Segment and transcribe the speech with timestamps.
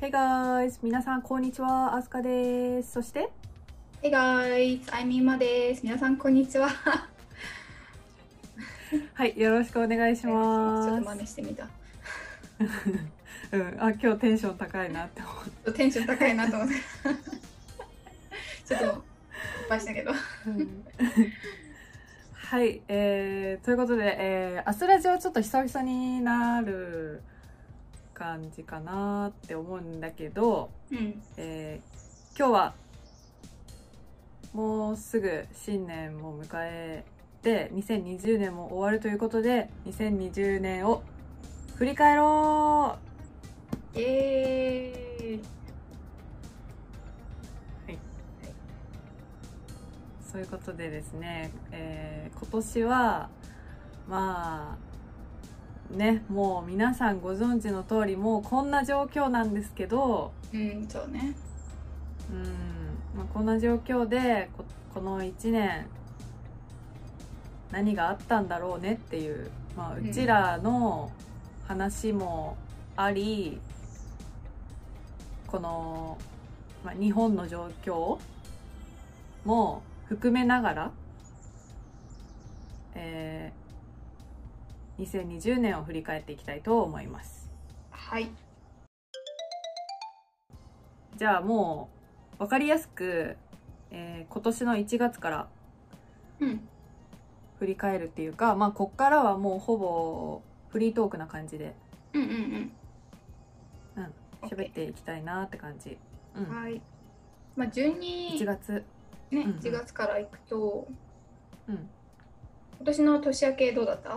[0.00, 0.78] Hey guys!
[0.80, 1.96] 皆さん、こんにちは。
[1.96, 2.92] アスカです。
[2.92, 3.30] そして、
[4.00, 5.82] Hey guys, Ima です。
[5.82, 6.68] 皆さんこんにちは。
[9.14, 11.04] はい、よろしくお願いしちょますっと。
[11.04, 11.66] 真似してみた。
[13.50, 16.74] うん、あ、今日テンション高いなって思 ちょっとテンション高いなと思って。
[18.66, 20.12] ちょっと失敗したけど。
[20.12, 20.14] う。
[20.46, 20.84] うん
[22.32, 27.20] はい、えー、ということで、えー、アスラジはちょっと久々になる
[28.18, 31.22] 感じかなって思うんだけど、うん。
[31.36, 32.74] えー、今日は
[34.52, 37.04] もうすぐ新年も迎え
[37.42, 41.02] て2020年も終わるということで2020年を
[41.76, 42.96] 振り返ろ
[43.94, 45.36] イエーイ。
[45.36, 45.40] う
[50.32, 53.28] そういうことでですね、えー今年は
[54.08, 54.87] まあ
[55.90, 61.34] ねもう皆さんご存知の通りもうこんな状況なんですけどうん、そうね。
[62.30, 62.42] うん
[63.16, 65.86] まあ、こんな状況でここの1年
[67.70, 71.10] 何があったんだろうねっていう、まあ、うんうちらの
[71.66, 72.56] 話も
[72.96, 73.60] あり、
[75.46, 76.18] この、
[76.84, 78.18] まあ、日本の状況
[79.44, 80.90] も含めながら、
[82.94, 83.57] えー
[84.98, 87.48] 2020年を振り返っていきたいと思います。
[87.90, 88.30] はい。
[91.16, 91.88] じゃあも
[92.36, 93.36] う分かりやすく、
[93.90, 95.48] えー今年の1月から
[96.40, 96.68] うん。
[97.58, 101.74] 振り返るっていうかまあこっからはもうほぼフリートークな感じで
[102.12, 102.72] うんうんうん。
[103.96, 104.14] うん
[104.48, 105.98] 喋っていきたいなって感じ、
[106.36, 106.80] うん、はい。
[107.56, 108.84] まあ、順に1、月
[109.32, 110.86] ね、うんうん1月から行くと、
[111.68, 111.88] うん
[112.78, 114.16] 今年の年明けどうだった？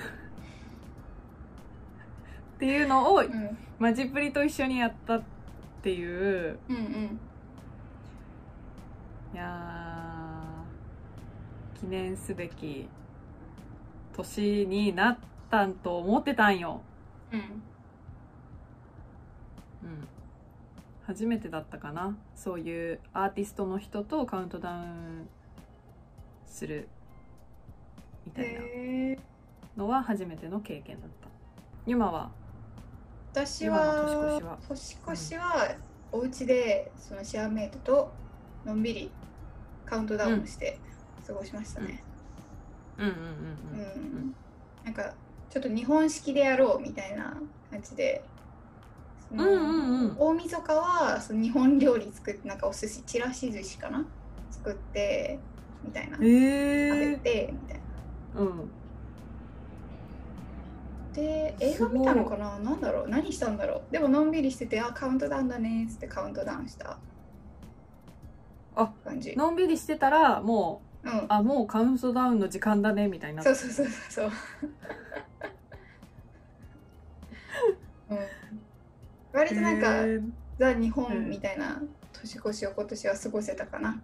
[2.63, 3.25] っていうのをうん。
[3.25, 5.23] うんマジプリと一緒にやったっ
[5.81, 7.19] ていううん。
[9.33, 12.87] いやー記念すべき
[14.15, 15.17] 年になっ
[15.49, 16.81] たんと思ってたんよ、
[17.33, 17.39] うん。
[17.39, 17.47] うん、
[21.07, 25.27] 初めてだったかなそういうアーティストの人とカウントダウン
[26.45, 26.87] する
[28.25, 28.61] みたいな
[29.75, 31.27] のは初めての経験だった
[31.85, 32.31] 今は
[33.33, 35.77] 私は年越しは。
[36.11, 38.19] お家でそのシェアメイトと
[38.63, 39.17] のんびり
[39.85, 40.83] カウントダウンして
[41.25, 42.05] 過ごしましたね。
[42.99, 43.09] うん。
[43.09, 43.13] うんう
[43.71, 43.81] うんん。
[43.81, 44.33] うん。
[44.83, 45.17] なんか
[45.49, 48.29] ちょっと日本式でやろうみたいな感じで。
[49.31, 50.17] うんうんうん。
[50.19, 54.05] 大晦日はその日本料理作ってなんかお寿司ちらし寿司かな？
[54.51, 55.39] 作って
[55.81, 56.17] みたいな。
[56.17, 58.41] 食べええてみたいな。
[58.41, 58.82] うん
[61.13, 62.59] で映画見たのかな？
[62.59, 63.07] なんだろう？
[63.07, 63.91] 何したんだろう？
[63.91, 66.97] でものんびりしててあカウントダウンだねっつってカウントダウンした。
[68.75, 69.35] あ感じ。
[69.35, 71.25] のんびりしてたらもううん。
[71.29, 73.43] あもうカウントダウンの時間だねみたいにな。
[73.43, 74.31] そうそうそうそうそう、
[78.15, 78.17] うん、
[79.31, 80.31] 割となんか、へー。
[80.59, 81.81] ザ日本みたいな
[82.13, 84.01] 年越しを今年は過ごせたかな。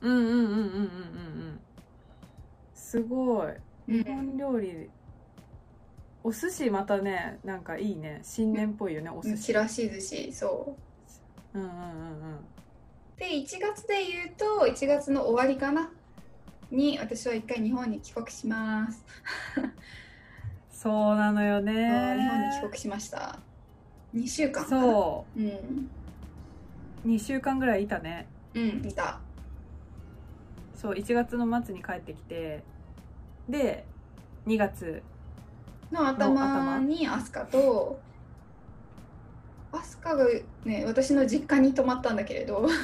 [0.00, 0.60] うんうんうんうんうんうんう
[1.52, 1.60] ん。
[2.74, 3.52] すごい。
[3.88, 4.04] うん。
[4.04, 4.90] 日本料理
[6.28, 8.20] お寿司またねなんかいいね。
[8.22, 9.44] 新年っぽいよねお寿司。
[9.44, 10.76] ちらし寿司そ
[11.54, 11.58] う。
[11.58, 12.38] うんうんうんうん。
[13.16, 15.90] で1月で言うと1月の終わりかな。
[16.70, 19.02] に私は一回日本に帰国します、
[20.70, 21.72] そうなのよね。
[21.72, 23.38] 日本に帰国しました。
[24.14, 25.40] 2週間そう。
[25.40, 25.90] うん。
[27.06, 28.26] 2週間ぐらいいたね。
[28.52, 29.20] うんいた。
[30.74, 32.62] そう1月の末に帰ってきて
[33.48, 33.86] で
[34.46, 35.02] 2月
[35.90, 37.98] の頭にアスカと
[39.72, 40.24] アスカが
[40.64, 42.66] ね私の実家に泊まったんだけれど。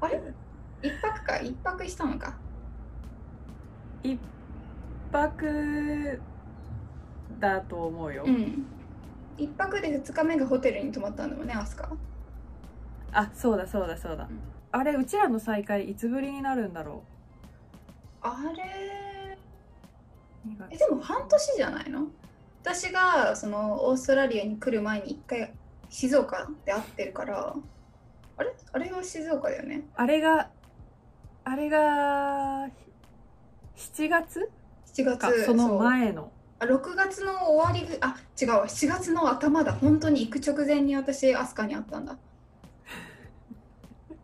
[0.00, 0.20] あれ？
[0.82, 1.38] 一泊か？
[1.38, 2.36] 一泊したのか
[4.02, 4.18] ？1
[5.12, 6.20] 泊
[7.40, 8.66] だと思うよ、うん。
[9.38, 11.90] 一泊で2日目がホテルに泊まったんだもんねアスカ。
[13.12, 14.40] あそうだそうだそうだ、うん。
[14.72, 17.02] あれうちらの再会いつぶりになるんだろ
[18.22, 18.54] あれ？
[18.54, 19.03] う2月
[20.70, 22.06] えでも半年じゃないの？
[22.62, 25.52] 私がそのオーストラリアに来る前に一回
[25.90, 27.54] 静岡で会ってるから。
[28.36, 28.52] あれ？
[28.72, 29.82] あれは静岡だよね。
[29.94, 30.48] あれが
[31.44, 32.68] あれが
[33.76, 34.50] 7月
[34.94, 35.18] ？7月。
[35.18, 36.30] かその前の。
[36.58, 38.66] あ6月の終わりぐあ違うわ。
[38.66, 39.72] 7月の頭だ。
[39.72, 42.16] 本当に行く直前に私飛鳥に会ったんだ。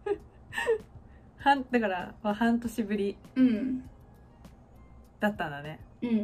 [1.39, 3.83] 半だから、まあ、半年ぶりうん。
[5.21, 5.81] だったんだね。
[5.83, 6.15] うんはい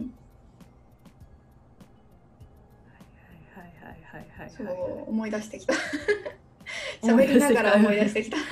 [3.54, 5.30] はいはいはいそうはいはい思い。
[5.30, 5.74] 出してきた
[7.02, 7.52] 思い出してきた。
[7.52, 8.36] 喋りながら思い出してきた。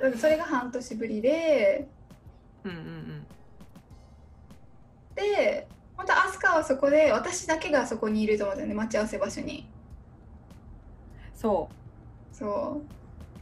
[0.00, 1.88] そうそれが半年ぶりで
[2.64, 3.26] うんうんうん。
[5.16, 5.66] で
[5.96, 9.68] 本当飛鳥はそこで私だけがそこにいると思うんだよね待ち合わせ場所に。
[11.34, 11.68] そ
[12.32, 12.82] そ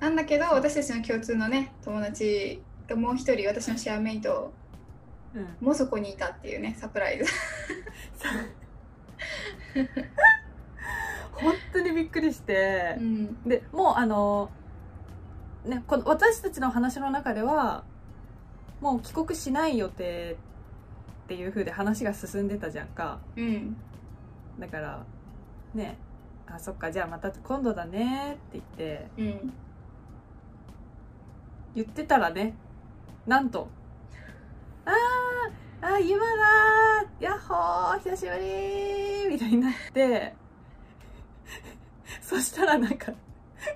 [0.01, 0.03] う。
[0.03, 4.53] なんだけど私たちの共通のね友達がもう一人私のシェアメイト
[5.61, 7.25] もそこにいたっていうねサプライズ。
[11.33, 12.97] 本当にびっくりして。
[12.99, 13.43] う、ん。
[13.43, 14.51] でもうあの
[15.65, 17.85] ねこの私たちの話の中では
[18.81, 20.37] もう帰国しない予定
[21.25, 23.19] っていう風で話が進んでたじゃんか。
[23.37, 23.77] うん。
[24.59, 25.05] だから
[25.75, 25.97] ね
[26.47, 29.53] あそっかじゃあまた今度だねって言ってうん。
[31.75, 32.55] 言ってたらね
[33.27, 33.69] なんと
[34.85, 34.95] 「あー
[35.87, 37.25] あー今だー。
[37.25, 40.35] やっほー久しぶりー」みたいになって。
[42.21, 43.13] そしたらなんか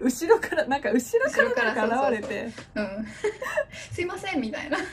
[0.00, 2.52] 後ろからなんか後ろからなんか現れて。
[2.74, 3.06] うん。
[3.92, 4.76] すいませんみたいな。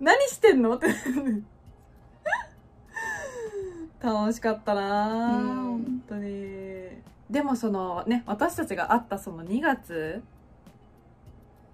[0.00, 0.74] 何してんの？
[0.76, 0.88] って。
[4.00, 5.38] 楽しかったなー。
[5.38, 5.46] うん。
[5.84, 6.90] 本当に。
[7.30, 10.22] でもそのね私たちが会ったその2月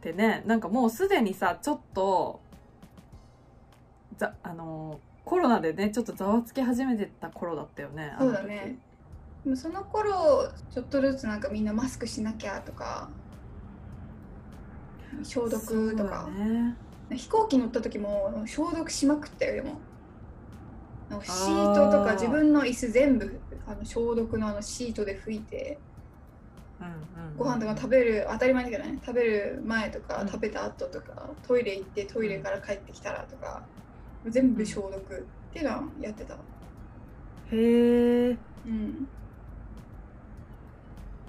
[0.09, 2.41] ってねなんかもうすでにさちょっと
[4.17, 8.79] ざあのコロナでねちょっとざわつき始めてた頃だったよねそうだね。
[9.45, 13.09] でもその頃ちょっとずつなんかみんなマスクしなきゃとか
[15.23, 16.77] 消毒とか、ね。
[17.17, 19.81] 飛行機乗った時も消毒しまくったよでも。
[21.23, 25.79] シートとか自分の椅子全部あの消毒のあのシートで拭いて
[27.37, 30.29] ご飯とか食べる当たり前だけどね食べる前とかうん。
[30.29, 33.63] 食べた後とか、トイレ行ってトイレから帰ってきたらとか
[34.27, 36.35] 全部消毒っていうのはやってた。
[36.35, 36.39] へ
[37.53, 38.37] え。
[38.67, 39.09] うん。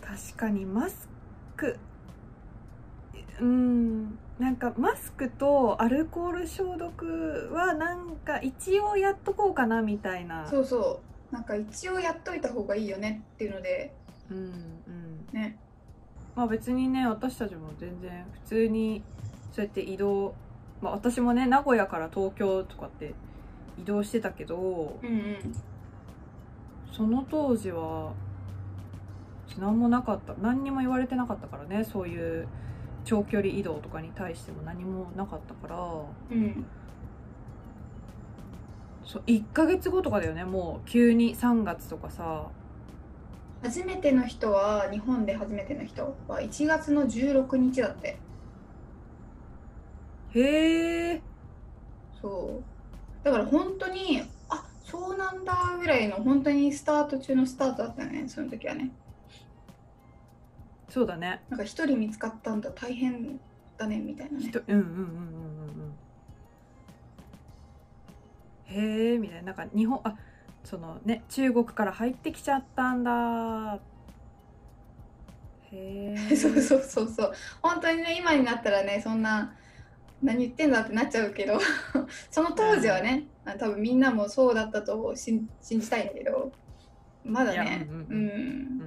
[0.01, 1.07] 確かにマス
[1.55, 1.77] ク。
[3.39, 4.17] うん。
[4.39, 10.47] なんかマスクとアルコール消毒はなんか一応やっとこうかなみたいな。
[10.47, 11.09] そうそう。
[11.31, 13.93] なんか一応やっといた方がいいよねっていうので
[14.31, 14.78] うんうん
[15.33, 15.57] ね。
[16.35, 19.03] まあ別にね私たちも全然普通に
[19.51, 20.33] そうやって移動
[20.81, 23.13] まあ私もね名古屋から東京とかって
[23.81, 25.37] 移動してたけどうんうん。
[26.91, 28.13] その当時は
[29.57, 30.33] 何もなかった。
[30.41, 32.47] 何にも言われてなかったからねそういう
[33.05, 35.77] 長距離移動とかに対しても何もなかったから。
[36.31, 36.65] うん。
[39.05, 42.45] そう1ヶ月後とかだよねもう急に3月とかさ
[43.61, 48.17] 初めての人は日本で初めての人は1月の16日だって。
[50.33, 51.21] へえ。
[52.21, 53.25] そう。
[53.25, 58.91] だから本当にあそうなんだぐらいの本当にスタート中のスタートだったよねその時はね。
[60.87, 61.41] そうだね。
[61.49, 63.39] なんか一人見つかったんだ大変
[63.77, 64.47] だねみたいなね。
[64.49, 65.03] 人うんうんうんうんうん
[68.67, 69.11] うん。
[69.11, 69.47] へえみたいな。
[69.47, 70.15] なんか日本あ
[70.69, 73.79] そのね中国から入ってきちゃったんだ。
[75.71, 77.33] へえ そうそうそうそう。
[77.63, 79.55] 本当にね今になったらねそんな
[80.21, 81.59] 何言ってんだってなっちゃうけど。
[82.29, 86.51] その当時はね、あ多分みんなもそうだったと信信じたいんだけど。
[87.25, 88.17] まだねうんうんうん。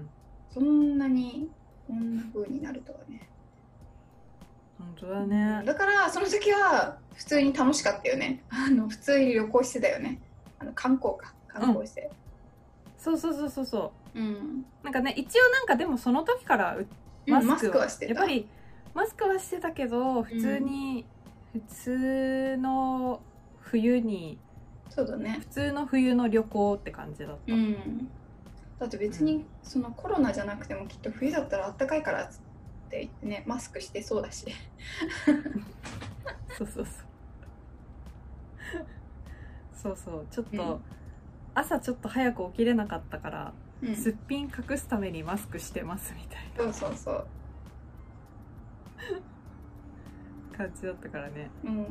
[0.03, 0.11] ん。
[0.53, 1.51] そんなに
[1.89, 3.29] こんな風になるとはね。
[4.79, 5.63] 本当だね。
[5.65, 8.45] だからその時は普通に楽しかったよね。
[8.51, 10.21] あの普通に旅行してたよね。
[10.61, 12.11] あの観光か観光して。
[12.99, 14.21] そうそうそうそうそう。
[14.21, 16.87] ん、うなんかね一応なんかでもその時からう
[17.27, 18.15] ママススクはクはしてた。
[18.15, 18.49] やっぱり
[18.95, 21.07] マスクはしてたけど普通に、
[21.53, 23.21] 普通の
[23.61, 24.39] 冬に
[24.91, 25.39] そうだね。
[25.41, 28.09] 普通の冬の旅行って感じだった、うん。
[28.79, 32.29] だって別にそのコロナじゃなくてもきっと冬だったらあったかいからっ
[32.91, 34.47] て言ってねマスクしてそうだし。
[36.59, 36.85] そうそうそう。
[39.75, 40.27] そうそう。
[40.31, 40.85] ちょっと、うん
[41.55, 43.97] 朝ちょっと早く起きれなかったから、うん。
[43.97, 46.73] すっぴん隠すためにマスクしてますみたいな。
[46.73, 47.27] そうそうそう。
[50.57, 51.51] 感じだったからね。
[51.65, 51.85] うん。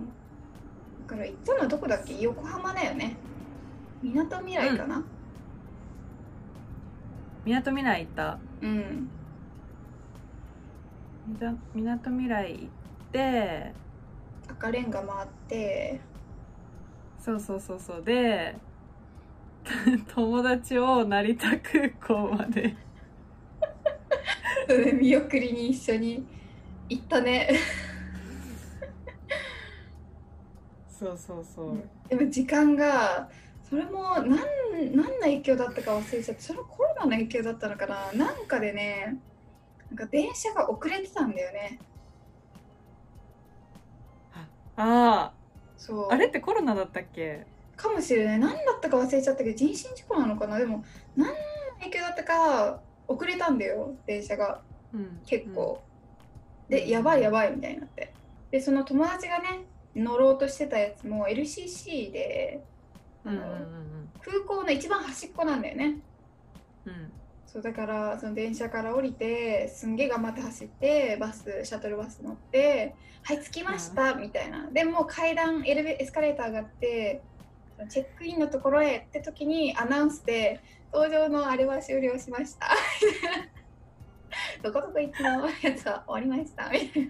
[1.07, 2.19] だから行ったのはどこだっけ？
[2.21, 3.17] 横浜だよね。
[4.01, 5.03] みなとみらいかな？
[7.43, 8.39] みなとみらい行った。
[8.61, 9.09] うん。
[11.75, 12.67] みなとみらい行っ
[13.11, 13.73] て
[14.49, 16.01] 赤レンガ回って。
[17.19, 18.03] そうそうそうそう。
[18.03, 18.55] で
[20.13, 22.75] 友達を成田空港まで。
[24.99, 26.25] 見送りに一緒に
[26.89, 27.49] 行ったね。
[30.87, 31.89] そうそうそう。
[32.09, 33.29] でも時間が
[33.63, 34.39] それも何
[34.95, 38.11] 何の影響だったか忘れちゃってそれコロナの影響だったのかな。
[38.13, 39.17] なんかでね
[39.89, 41.79] なんか電車が遅れてたんだよね。
[44.77, 45.33] あ
[45.77, 46.11] そう。
[46.11, 47.45] ああれってコロナだったっけ？
[47.81, 48.39] かもしれない。
[48.39, 50.57] 何だったか忘れちゃったけど人身事故なのかな？
[50.57, 50.83] でも
[51.15, 51.33] 何の
[51.79, 54.61] 影響だったか遅れたんだよ電車が。
[54.93, 55.19] うん。
[55.25, 55.81] 結構、
[56.69, 56.75] うん。
[56.75, 58.13] でやばいやばいみたいになって。
[58.51, 62.63] でその友達がね乗ろうとしてたやつも LCC で
[63.23, 65.97] 空港の一番端っこなんだよね。
[66.85, 66.93] うん。
[66.93, 67.11] うん
[67.51, 74.69] そうだからその電車から降りてすんげえ頑張って走ってバスシャトルバス乗って「はい着きました」みたいな。
[74.71, 77.21] でもう階段エレベエスカレーター上がって
[77.81, 80.59] そのチェックインのところへって時にアナウンスで
[80.93, 82.67] 「搭乗のあれは終了しました」
[84.61, 85.49] どこどこ行きの？
[85.61, 87.09] やつは終わりました」みたい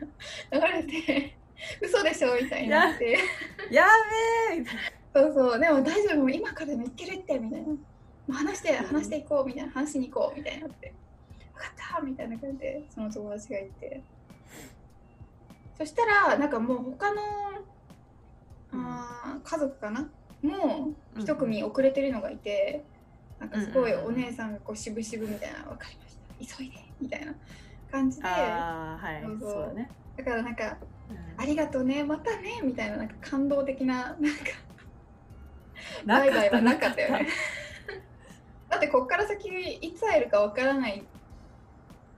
[0.60, 0.68] な。
[0.68, 1.36] 流れて
[1.82, 3.18] 「嘘でしょ」みたいになって。
[3.70, 3.86] や
[4.50, 4.76] べえみたい
[5.14, 5.60] そうそう。
[5.60, 6.18] でも大丈夫。
[6.20, 7.68] もう今からでも行けるってみたいな。
[7.68, 7.78] も
[8.30, 9.72] う話して話していこうみたいな。
[9.74, 10.94] 話しに行こうみたいになって。
[11.54, 14.02] 分かったみたいな感じでその友達がいて。
[15.78, 17.22] そしたらなんかもう他の
[18.72, 20.10] あー家族かな
[20.42, 22.84] もう一組遅れてるのがいて、
[23.40, 26.16] なんかすごいお姉さんがこう渋々みたいな分かりまし
[26.50, 26.58] た。
[26.58, 27.34] 急いでみたいな
[27.92, 29.24] 感じでだああはい。
[29.40, 29.92] そうだね。
[30.24, 30.78] からなんか
[31.10, 31.18] うん。
[31.38, 34.20] ありがとうねまたねみたいななんか感動的ななんか
[36.06, 37.28] なバイバイはなかなったよね。
[38.70, 41.04] だってこっから先いつ会えるかわからない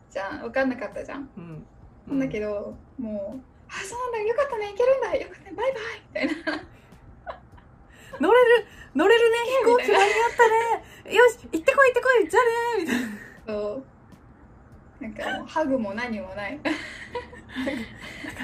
[0.10, 0.44] じゃん。
[0.44, 1.30] わかんなかったじゃん。
[1.36, 1.66] うん。
[2.08, 6.64] なんだけど、もう「あそうなんだよかったね行けるんだよかったねバイバイ」みたいな
[8.20, 8.66] 乗れる
[8.96, 10.08] 乗れるね飛行機間に合っ
[11.04, 11.16] たね。
[11.16, 12.44] よし行ってこい行ってこいじゃあ
[12.78, 13.08] ねみたいな。
[13.48, 13.84] そ
[15.00, 15.04] う。
[15.04, 16.72] なんかもうハグも何もない、なか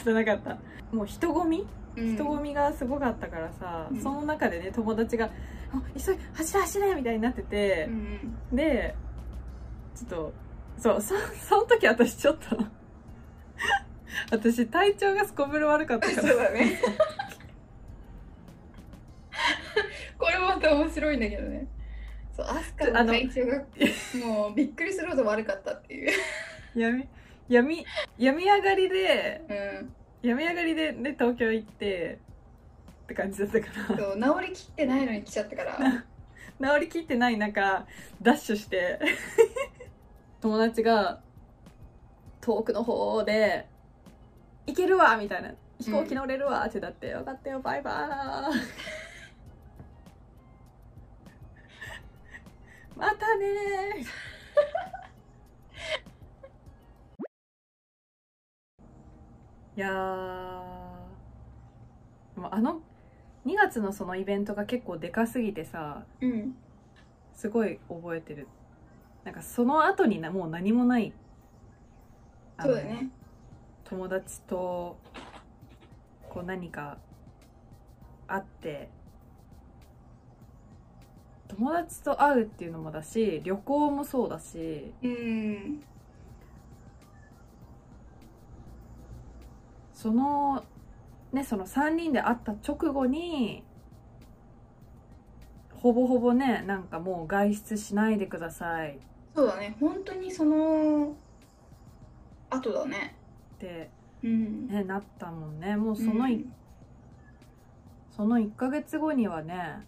[0.02, 0.58] ったなかった。
[0.96, 1.68] もう人混み？
[1.96, 2.16] うん。
[2.16, 4.02] 人混みがすごかったからさ、うん。
[4.02, 5.30] その中でね友達が
[5.72, 8.96] 「あ急い走れ走れ」みたいになっててう、んで
[9.96, 10.34] ちょっと
[10.78, 11.16] そうそ
[11.48, 12.58] その時私ちょっと
[14.32, 16.82] 私体調がすこぶる悪かったそうからだね
[20.70, 21.68] これまた面白いんだけどね
[22.36, 26.12] そうアスカの体調がもうびっくりするほど悪かったっていう、
[26.76, 27.08] 闇
[27.50, 27.86] 闇
[28.18, 29.54] 病み上がりでう
[29.86, 32.20] ん、病み上がりで、ね、東京行って
[33.04, 35.80] って感じだったからそう治りきってないのに来ちゃったから
[36.76, 37.86] 治りきってない中
[38.22, 39.00] ダッシュして
[40.42, 41.22] 友達が
[42.40, 43.66] 遠くの方で
[44.68, 48.62] 「行けるわ!」みたいな「飛行機乗れるわ!」ってなって「分かったよバイバーイ!」
[53.00, 53.46] またね。
[54.02, 54.02] ー。
[59.78, 59.90] いや
[62.52, 62.82] あの
[63.46, 66.56] 2月のそのイベントが結構でかすぎてさうん。
[67.34, 68.50] すごい覚えてる。
[69.24, 71.14] なんかその後になもう何もない。
[72.62, 73.10] そうだね。
[73.86, 74.98] 友達と
[76.30, 76.98] こう何か
[78.28, 78.90] 会って
[81.50, 84.94] 友達と会うっていうのもだし旅行もそうだし。
[85.04, 85.84] うん
[89.94, 90.64] その
[91.34, 93.66] ねその3人で会った直後に
[95.74, 98.98] ほぼほぼねなんかもう外出しないでください。
[99.36, 99.76] そうだね。
[99.80, 101.16] 本当にその
[102.50, 103.16] 後だね。
[103.56, 103.90] って、
[104.24, 104.68] うん。
[104.68, 105.76] ね、なったもんね。
[105.76, 106.54] もうそのい、うん。
[108.16, 109.86] その1ヶ月後にはね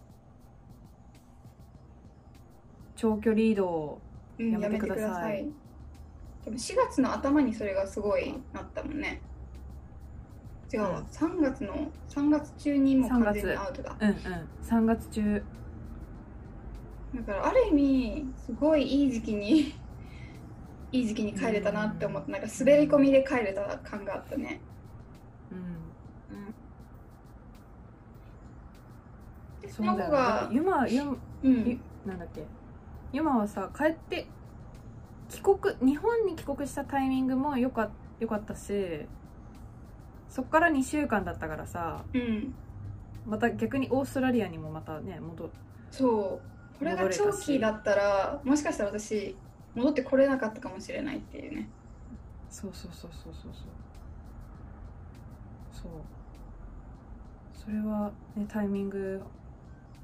[3.02, 3.98] 長距離移動
[4.38, 5.02] うんやめてください。
[5.02, 5.50] やめてください。
[6.44, 9.20] でも4月の頭にそれがすごいなったもんね。
[10.72, 11.04] 違うわ、うん。
[11.06, 13.96] 3月の3月中にもう完全にアウトだ。
[14.00, 14.16] うんうん。
[14.62, 15.42] 3月中。
[17.16, 19.74] だからある意味すごいいい時期に
[20.92, 24.60] いい時期に帰れたなって思ってなんか滑り込みで帰れた感があったね。
[25.50, 26.52] うん。
[29.60, 31.64] でそそうだよの子がゆまゆまうん。
[31.68, 32.46] ゆなんだっけ？
[33.12, 34.26] ゆまはさ帰って
[35.28, 37.90] 帰国日本に帰国したタイミングもよか
[38.20, 39.06] よかったし
[40.28, 42.54] そっから2週間だったからさうん
[43.26, 45.50] また逆にオーストラリアにもまたね戻る
[45.90, 46.78] そう。
[46.78, 49.36] これが長期だったらもしかしたら私
[49.74, 51.68] 戻ってこれなかったかもしれないっていうね。
[52.50, 53.60] そうそうそうそうそうそ
[55.80, 55.82] う。
[55.82, 55.90] そう。
[57.54, 59.22] それはねタイミング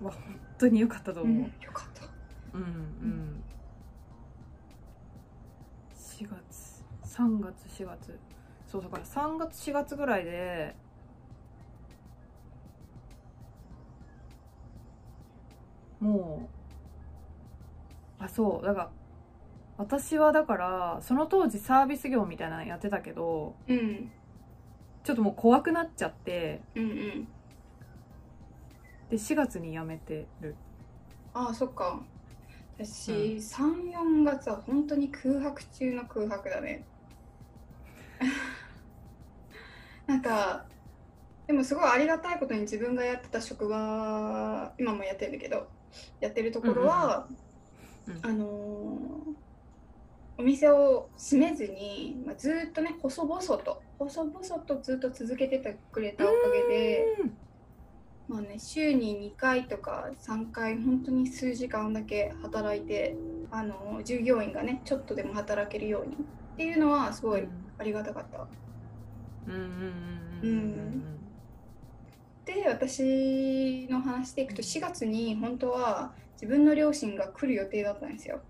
[0.00, 0.22] は本
[0.58, 1.87] 当に良かったと思う、うん、よかった
[2.54, 3.42] うんうん。
[5.94, 8.18] 4月3月4月。
[8.66, 10.74] そうだから3月4月ぐらいで
[16.00, 16.48] も
[18.20, 18.90] うあそうだから
[19.78, 24.10] 私はだからその当時サービス業みたいなのやってたけどうん
[25.02, 26.82] ちょっともう怖くなっちゃってうん。
[26.82, 27.28] うん
[29.08, 30.54] で4月に辞めてる。
[31.32, 31.98] ああそっか
[32.78, 33.38] 私、うん。
[33.38, 36.84] 34月は本当に空白中の空白だね。
[40.06, 40.66] なんか
[41.46, 45.68] でもすごいありがたいことに自分がやってた職場今もやってるんだけど
[46.20, 47.28] やってるところは、
[48.06, 49.48] うんうんあのー
[50.38, 56.32] お店を閉めずに、まあ、ずーっとね細々と細々とずっと続けててくれたおか
[56.68, 57.06] げで、
[58.28, 63.16] まあね、週に2回とか3回本当に数時間だけ働いて
[63.50, 66.16] あの従業員がねちょっとでも働けるようにっ
[66.58, 68.46] ていうのはすごいありがたかった。
[72.44, 78.40] で私の話でいくと4月に本当は自分の両親が来る予定だったんですよ。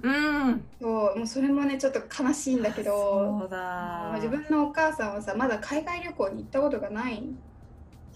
[0.00, 7.22] うんそうもうそれもねちょっと悲しいんだけどそうだまあ自分のお母さんはさまだ海外旅行に行ったことがない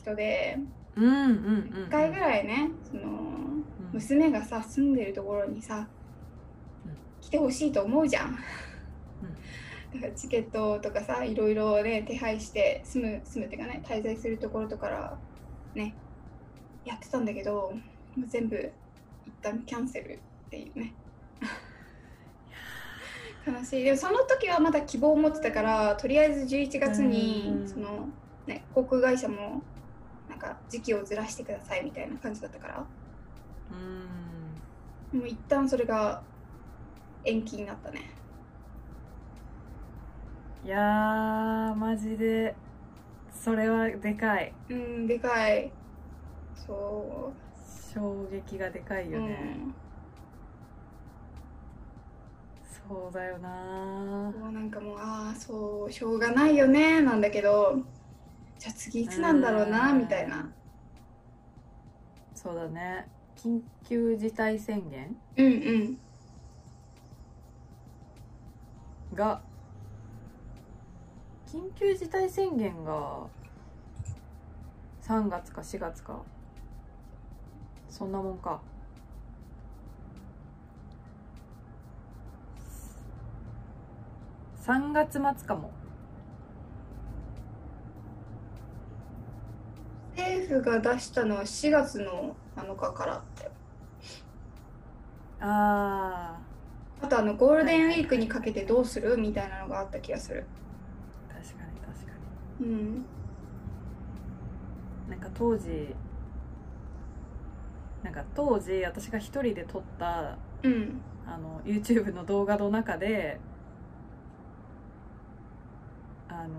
[0.02, 0.58] 人で
[0.96, 3.64] うんうんうん1回ぐらいねそのうん。
[3.92, 5.86] 娘がさ住んでるところにさ
[6.86, 6.96] うん。
[7.20, 8.36] 来てほしいと思うじゃん。
[9.94, 15.18] だからチケットとかさいろいろね手配して住む住むっていうかね滞在するところとから
[15.74, 15.94] ね
[16.84, 17.72] やってたんだけど
[18.16, 18.56] もう全部
[19.26, 20.18] 一旦キャンセルっ
[20.50, 20.94] ていうね。
[23.46, 23.84] 悲しい。
[23.84, 27.68] でもその時はまだ希望を持ってたからとりあえず11月にうん。
[27.68, 28.08] その、
[28.46, 29.62] ね、航空会社も
[30.42, 32.84] か時期をずらしてくださいみたいな感じだったから。
[35.12, 35.18] うん。
[35.20, 36.22] もう一旦それが
[37.24, 38.10] 延期になったね。
[40.64, 42.54] いやーマジで
[43.32, 44.52] それはでかい。
[44.68, 45.70] うんでかい。
[46.54, 47.42] そう。
[47.92, 49.54] 衝撃がでかいよね、
[52.88, 57.82] そうだよななんかもうああそうしょうがないよねなんだけど
[58.62, 59.98] じゃあ次いつなんだろうなうん。
[59.98, 60.48] みたいな。
[62.32, 63.08] そうだね。
[63.34, 65.16] 緊急事態宣言？
[65.36, 65.98] うんうん。
[69.16, 69.42] が
[71.44, 73.26] 緊急事態宣言が
[75.02, 76.22] 3月か4月か。
[77.88, 78.60] そんなもんか。
[84.60, 85.72] 3月末かも
[90.60, 93.50] 府が出したのは4月の7日からって
[95.40, 96.38] あ
[97.00, 99.16] あとあのゴールデンウィークにかけてどうする？
[99.16, 100.46] みたいなのがあった気がする。
[101.28, 102.12] ー確かに確か
[102.60, 102.94] うん。
[102.94, 103.02] に
[105.08, 105.94] なんか当時
[108.02, 111.00] なんか当時私が一人で撮ったうん。
[111.26, 113.40] あの YouTube の動画の中で
[116.28, 116.50] あの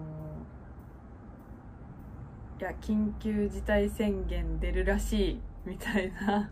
[2.63, 6.49] いや緊急事態宣言出るらしいみたいな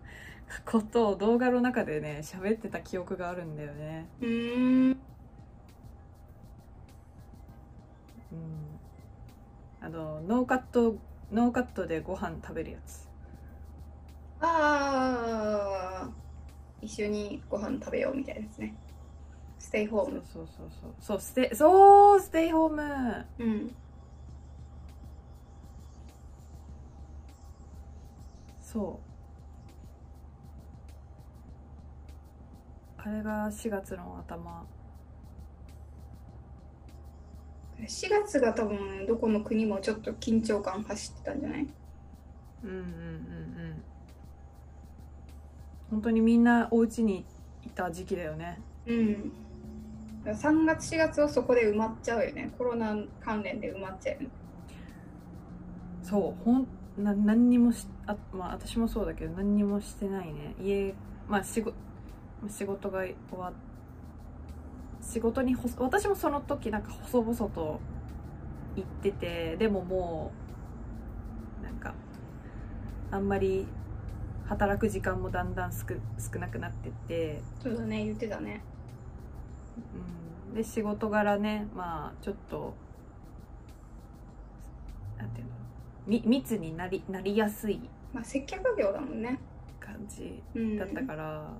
[0.64, 4.08] ことを動画の中でね喋ってた記憶があるんだよね。
[4.22, 4.90] うーん。
[4.92, 4.96] うん。
[9.82, 10.96] あのノーカット
[11.30, 13.06] ノーカットでご飯食べるやつ。
[14.40, 16.10] ああ
[16.80, 18.74] 一緒にご飯食べようみたいですね。
[19.58, 20.94] ステイホームそうそうそう。
[20.98, 23.76] そうそうステそうステイホームうん
[28.72, 29.00] そ
[32.98, 33.02] う。
[33.02, 34.64] あれが4月の頭。
[37.78, 41.66] 4月が多分どこの国もちょっと緊張感走ってたんじゃない？
[42.62, 43.82] うんうんうんうん。
[45.90, 47.26] 本当にみんなお家に
[47.66, 48.58] いた時期だよね。
[48.86, 49.32] うん。
[50.24, 52.50] だから3月4月はそこで埋まっちゃうよね。
[52.56, 54.28] コロナ関連で埋まっちゃうよね。
[56.02, 56.66] そうほん
[56.98, 60.54] な何にもしあまあ私もそうだけど何にもしてないね。
[60.60, 60.94] 家
[61.28, 61.74] まあ仕事
[62.48, 63.52] 仕事が終わっ
[65.00, 67.80] 仕事にほ私もその時なんか細々と
[68.76, 70.32] 行っててでもも
[73.10, 73.66] あんまり
[74.46, 75.80] 働く時間もだんだん少
[76.18, 78.62] 少なくなってって、そうだね言ってたね。
[80.48, 82.72] うん、で仕事柄ねまあちょっと
[85.18, 85.51] なんていうの？
[86.06, 87.80] み密になりなりやすい
[88.12, 89.38] まあ接客業だもんね。
[89.80, 90.76] 感じうん。
[90.76, 91.52] だったから、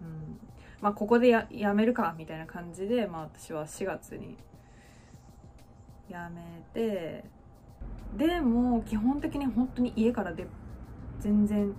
[0.00, 0.38] うん。
[0.80, 4.36] まあここでややめるかみたいな感じで、まあ、私は4月に
[6.08, 7.24] 辞めて
[8.16, 10.46] でも基本的に本当に家からで
[11.20, 11.72] 全然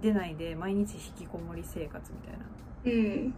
[0.00, 2.44] 出ないで毎日引きこもり生活みたいな
[2.84, 3.34] うん。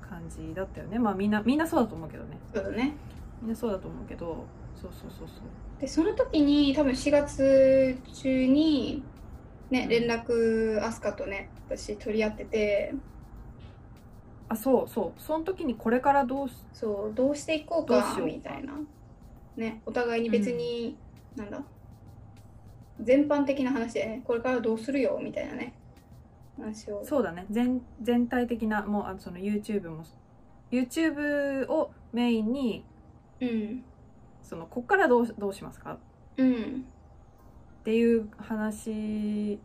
[0.00, 0.98] 感じだったよね。
[0.98, 2.38] まあみんなみんなそうだと思うけどね。
[2.54, 2.94] そうだね。
[3.40, 5.46] みんなそうだと思うけどそうそうそうそう
[5.80, 9.02] でその時に多分4月中に
[9.70, 12.94] ねうん連絡アスカとね私取り合ってて。
[14.48, 15.20] あそうそう。
[15.20, 18.74] その時にこれからどうしそうどうしていこうかみたいな。
[19.56, 20.96] ねお互いに別に、
[21.36, 21.62] なんだ
[23.00, 25.72] 全般的な話でねこれからどうするよみたいなね
[26.58, 27.04] 話を。
[27.04, 27.46] そうだね。
[27.48, 30.04] 全全体的なもうあのその YouTube も
[30.72, 32.84] YouTube をメインに
[33.40, 33.84] うん
[34.50, 35.96] そのこっからどうどうしますか？
[36.36, 36.84] うん
[37.80, 39.60] っていう話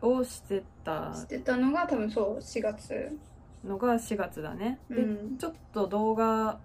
[0.00, 1.12] をしてた。
[1.12, 3.18] してたのが多分そう4月。
[3.64, 5.36] のが4月だね、でうん。
[5.36, 6.60] ちょっと動画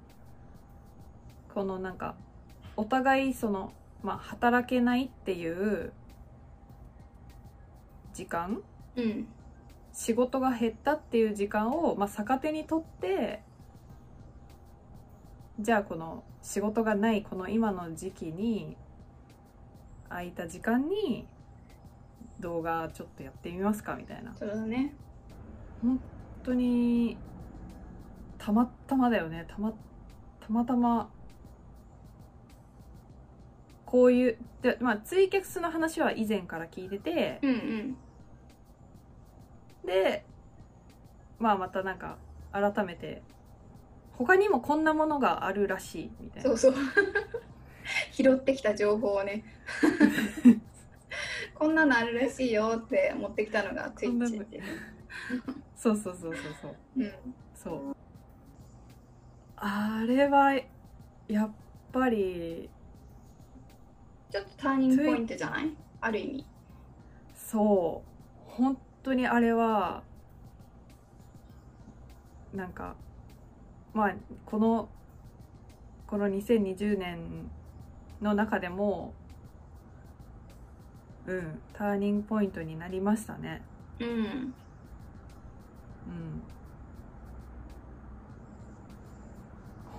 [1.52, 2.14] このなんか
[2.78, 5.92] お互いその、まあ、働けないっていう
[8.14, 8.62] 時間？
[8.96, 9.28] うん。
[9.92, 13.42] 仕事が減ったっていう時間を、まあ、逆手にとって
[15.62, 18.76] じゃあこの仕事がないこの今の時期に
[20.10, 21.28] 空いた時間に
[22.40, 24.34] 動画ちょっとやってみますかみたいな。
[24.36, 24.94] そうだね。
[25.82, 26.00] 本
[26.44, 27.18] 当に
[28.38, 29.46] たまたまだよね。
[29.48, 29.72] たま
[30.40, 31.10] たまたま
[33.86, 37.40] こういうで、まあ、ツイキャスの話は以前から聞いてて。
[37.44, 37.98] うんうん。
[39.86, 40.26] で
[41.40, 42.18] まあまたなんか
[42.52, 43.22] 改めて
[44.26, 46.50] 他にもこんなものがあるらしいみたいな。
[46.50, 46.74] そうそう。
[48.12, 49.44] 拾ってきた情報をね。
[51.56, 54.62] こんなのあるらしいよって持ってきたのがツイッチっ
[55.76, 56.76] そうそうそうそうそう。
[56.98, 57.12] うん。
[57.56, 57.96] そう。
[59.58, 60.54] あれは
[61.28, 61.52] やっ
[61.92, 62.70] ぱり
[64.32, 65.70] ちょっとターニングポイントじゃない？
[66.00, 66.46] ある意味。
[67.36, 68.10] そう。
[68.52, 70.04] 本当にあれは
[72.54, 72.96] なんか
[73.94, 74.90] まあこの
[76.08, 77.50] この2020年
[78.22, 79.14] の中でも
[81.26, 83.62] うんターニングポイントになりましたね。
[84.00, 84.08] うん。
[84.08, 84.54] うん。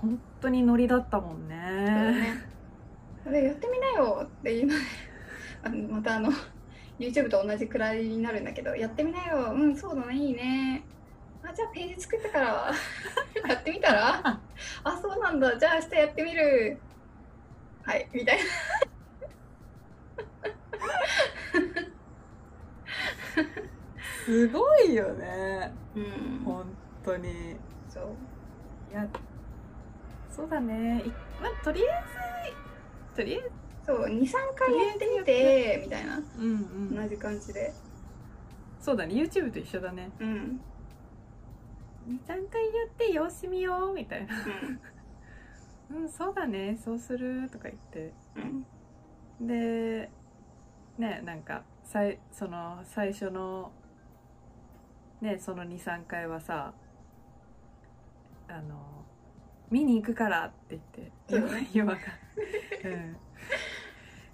[0.00, 1.56] 本当にノリだったもんね。
[1.56, 3.30] ね。
[3.30, 4.74] でやってみなよって今
[5.62, 6.30] あのまたあの
[6.98, 9.52] YouTube と同じくらいになるんだけどやってみなよ。
[9.52, 10.82] うんそうだねいいね
[11.44, 12.72] あじゃあページ作ったから。
[13.48, 14.40] やってみたら？
[14.84, 15.58] あそうなんだ。
[15.58, 16.78] じゃあ明日やってみる。
[17.84, 18.42] はいみたいな。
[24.24, 25.72] すごいよね。
[25.96, 26.42] うん。
[26.44, 26.64] 本
[27.04, 27.56] 当に。
[27.88, 28.04] そう。
[28.92, 29.06] いや
[30.30, 31.02] そうだね。
[31.04, 31.08] い
[31.40, 32.50] まあとりあえ
[33.10, 33.50] ずとりあえず？
[33.84, 36.18] そう23回やってみてみたいな。
[36.18, 36.94] うんうん。
[36.94, 37.72] 同じ感じで。
[38.80, 39.14] そうだね。
[39.14, 40.10] YouTube と一緒だね。
[40.20, 40.60] うん
[42.08, 44.34] 23回やって様子見ようみたいな。
[45.90, 46.02] うん。
[46.02, 48.12] うんそうだねそうするとか言って。
[49.40, 49.46] うん。
[49.46, 50.10] で
[50.98, 53.72] ねなんかさいその最初の
[55.20, 56.72] ねその23回はさ
[58.48, 59.04] あの
[59.70, 61.12] 見に行くからって言って。
[61.28, 62.00] そうだね弱が、
[62.84, 63.16] うん、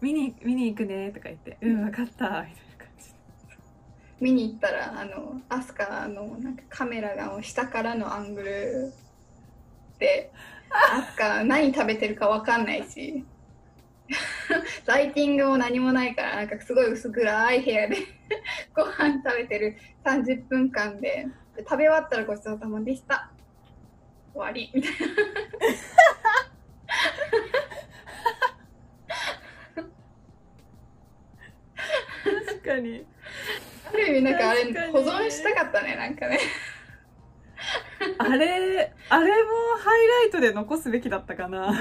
[0.00, 1.59] 見に見に行くねとか言って。
[1.61, 2.67] うん分かったみたいな
[4.20, 8.92] 見に行ったらあのアスカのなんかカメラが下からのアングル
[9.98, 10.33] で
[10.70, 13.24] アスカ何食べてるかわかんないし
[14.87, 17.96] ライティングも何もないからなんかすごい薄暗い部屋で
[18.74, 21.28] ご飯食べてる30分間で
[21.59, 23.33] で食べ終わったらごちそうさまでした。
[24.33, 24.70] 終わり。
[24.72, 24.96] みたいな。
[32.46, 33.04] 確かに。
[33.88, 36.38] ある意味なんかあれ保存したかったねなんかね。
[38.18, 41.72] あれあれもハイライトで残すべきだったかな。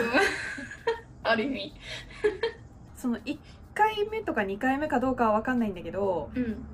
[1.24, 1.74] ある意味。
[2.96, 3.38] その1
[3.74, 6.66] 回目とか2回目かどうかは分かんないんだけどうん。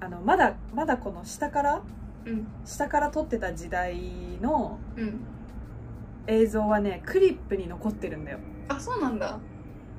[0.00, 1.82] あのまだまだこの下から
[2.24, 2.46] うん。
[2.64, 3.98] 下から撮ってた時代
[4.40, 5.20] のうん。
[6.26, 8.38] 映像はねクリップに残ってるんだよ。
[8.68, 9.38] あそうなんだ。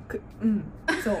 [0.08, 0.64] くうん。
[1.04, 1.18] そう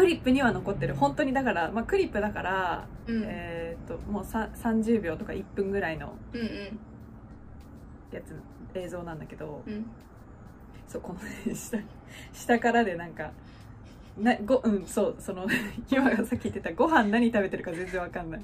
[0.00, 0.94] クリップには残ってる。
[0.94, 3.22] 本当にだから、まあ、クリップだから、うん。
[3.26, 6.46] えーっともうさ30秒とか1分ぐらいのうんうん。
[8.10, 8.34] やつ
[8.74, 9.84] 映像なんだけど、うん。
[10.88, 11.78] そうこのね下
[12.32, 13.32] 下からでなんか
[14.18, 15.46] なごうんそうその
[15.90, 18.40] 今がさっき言ってたご飯何食べてるか全然わかんない。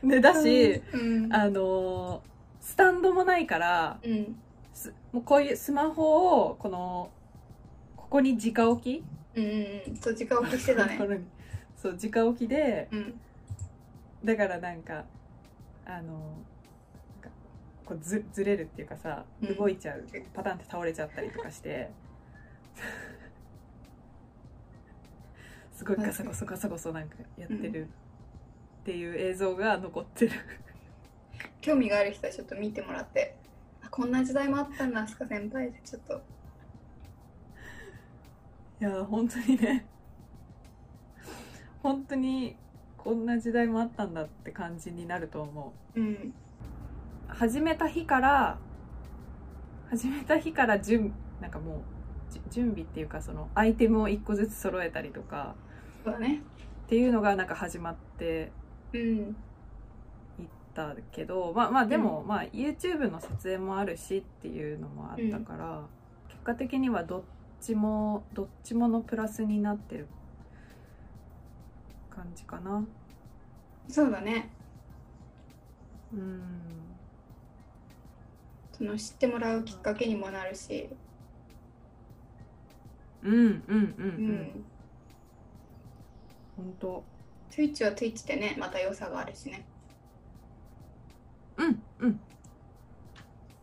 [0.02, 1.30] でだし、うん。
[1.34, 2.20] あのー
[2.60, 4.34] スタンドもないからうん。
[4.72, 7.10] すもうこういうスマホをこの
[8.04, 9.04] ここに直置き？
[9.34, 9.52] うんうん
[9.88, 9.96] うん。
[9.96, 10.98] そう時間置きしてたね。
[11.76, 13.18] そう直置きでうん。
[14.24, 15.06] だからなんか
[15.86, 16.36] あの
[17.84, 19.56] こうずずれるっていうかさうん。
[19.56, 21.90] 動いちゃう、パターンって倒れちゃったりとかして。
[25.72, 27.88] すごいガサゴソガサゴソなんかやってるっ
[28.84, 30.32] ていう映像が残ってる。
[31.62, 33.34] 興味がある人はちょっと見てもらって。
[33.82, 36.20] あこんな時代もあったんだすか先輩でちょっと
[38.80, 39.86] いや本当にね。
[41.82, 42.56] 本当に
[42.96, 46.00] こんな時代もあったんだって感じになると思う。
[46.00, 46.34] うん。
[47.28, 48.58] 始めた日から
[49.90, 51.78] 始めた日から準なんかもう
[52.30, 55.54] じ準備っていうかそのアイテムを一個ずつ揃えたりとか。
[56.02, 56.42] そうだね。
[56.86, 58.50] っていうのがなんか始まって
[58.92, 59.00] うん。
[59.00, 65.82] いったけどまあまあでも、まあ YouTube の撮影もあるしっていうのもあったから、
[66.28, 67.22] 結果的にはどっ
[67.64, 70.06] ちもどっちものプラスになってる
[72.10, 72.84] 感じかな。
[73.88, 74.50] そうだね。
[76.12, 76.42] うん。
[78.72, 80.90] その知ってもらうきっかけにもなるし。
[83.22, 84.32] うんうんうんううん。
[84.32, 84.64] ん
[86.56, 87.04] 本当。
[87.50, 89.64] Twitch は Twitch でねまた良さがあるしね。
[91.56, 92.20] うんうん。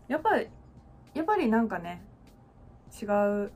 [0.08, 0.48] やっぱり
[1.14, 2.02] やっぱりなんかね
[3.00, 3.52] 違う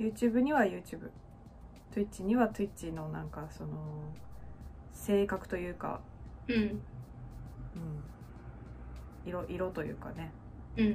[0.00, 1.10] YouTube には YouTube
[1.94, 3.70] Twitch には Twitch のなんかその
[4.92, 6.00] 性格というか、
[6.48, 6.54] うん。
[6.54, 6.80] うん、
[9.26, 10.32] 色色というかね、
[10.76, 10.86] うん。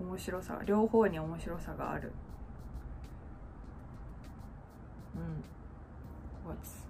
[0.00, 2.12] うん、面白さ両方に面白さがある。
[5.14, 5.44] うん。
[6.50, 6.88] 5月。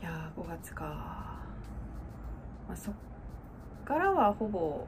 [0.00, 2.94] いやー5月かまあそっ
[3.88, 4.84] からはほぼうん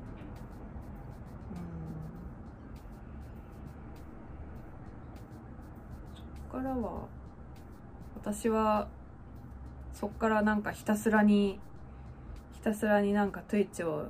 [6.14, 7.06] そっからは
[8.16, 8.88] 私は
[9.94, 11.58] そっからなんかひたすらに
[12.52, 14.08] ひたすらになんか Twitch を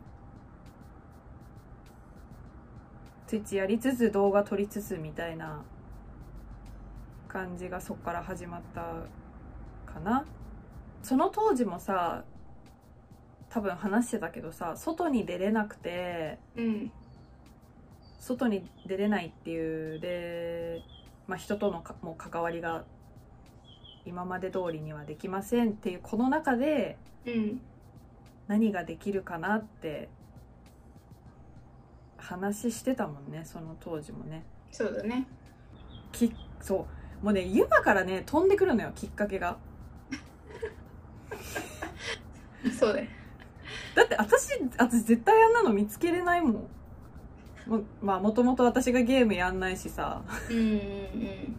[3.28, 5.62] Twitch やりつつ動画撮りつつみたいな
[7.28, 8.80] 感じがそっから始まった
[9.86, 10.24] かな。
[11.04, 12.24] その当時もさ
[13.50, 16.92] 多分話してたけどさ外に出れなくてうん。
[18.20, 20.82] 外に出れないっていうで、
[21.26, 22.84] まあ、人とのかもう関わりが
[24.04, 27.60] 今まで通りにはできませんっていうこの中でうん。
[28.46, 30.08] 何ができるかなって
[32.16, 34.44] 話してたもんねその当時もね。
[34.70, 35.26] そうだね。
[36.12, 36.86] きそ
[37.22, 37.24] う。
[37.24, 39.56] もうねユマからね飛んでくるのよきっかけが。
[42.78, 43.06] そうだよ
[43.94, 46.52] だって私私絶対あんなの見つけれないもん。
[47.66, 50.22] もまあもともと私がゲームやんないしさ。
[50.48, 51.56] うんうんうん。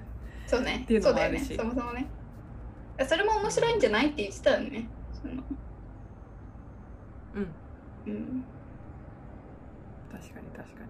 [0.48, 0.82] そうね。
[0.84, 1.76] っていうのもあるしそうだよね。
[1.76, 2.08] そもそもね。
[3.08, 4.88] それも面白いんじゃないって言ってたよね。
[5.14, 5.44] その。
[7.36, 7.48] うん。
[8.08, 8.44] うん。
[10.12, 10.84] 確かに確か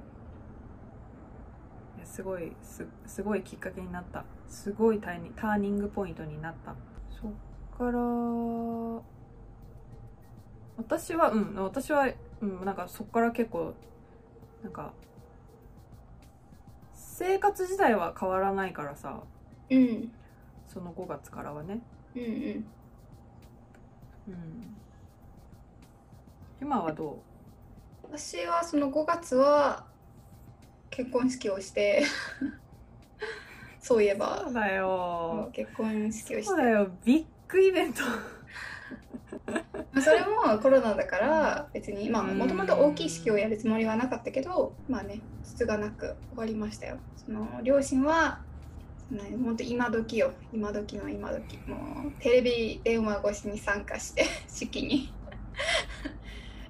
[1.99, 2.06] に。
[2.06, 4.25] すごいすすごいきっかけになった。
[4.49, 6.75] すごいタイニターニングポイントになった。
[7.10, 7.32] そっ
[7.77, 9.11] から
[10.77, 12.07] 私はうん私は、
[12.41, 13.73] うん、なんかそっから結構
[14.63, 14.93] なんか
[16.93, 19.21] 生活自体は変わらないからさ。
[19.69, 20.12] うん。
[20.67, 21.81] その5月からはね。
[22.15, 22.29] うんうん。
[22.29, 22.31] う
[24.31, 24.36] ん。
[26.62, 27.21] 今はど
[28.03, 29.86] 私はその5月は
[30.89, 32.03] 結婚式をして
[33.79, 34.41] そういえうば。
[34.43, 35.49] そうだよ。
[35.53, 36.43] 結婚式をして。
[36.43, 36.89] そうだよ。
[37.05, 38.01] ビッグイベント。
[38.01, 38.40] まあ
[40.01, 42.37] それもコロナだから別にまあうん。
[42.37, 46.97] もともと大きい式をやるつもりはなかったけどまあねつがなく終わりましたよ。
[47.25, 48.39] その両親は
[49.43, 50.31] 本当今時よ。
[50.53, 51.57] 今時の今時。
[51.67, 51.75] も
[52.07, 55.13] うテレビ電話越しに参加して 式に。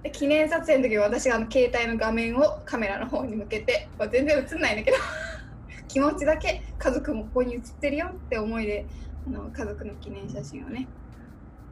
[0.03, 4.97] で記念撮影の時は私があの携帯の画面をカメラの方に向けて、まあ、全然映んないんだけど
[5.87, 8.85] 気持ちだけ家族もここに映ってるよって思いで
[9.27, 10.87] あの家族の記念写真をね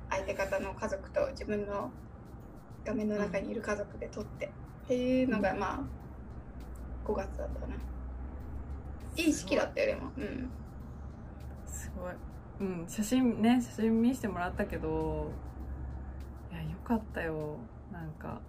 [0.10, 1.92] 相手方の家族と自分の
[2.84, 4.52] 画面の中にいる家族で撮って、
[4.86, 5.80] っていうのがまあ
[7.08, 7.76] 5月だったかな。
[9.16, 10.12] いい式だったよでも。
[10.18, 10.50] うん。
[11.66, 12.14] すごい。
[12.62, 15.32] うん写真ね写真見せてもらったけど
[16.52, 17.58] いやよかったよ。
[17.92, 18.42] なんか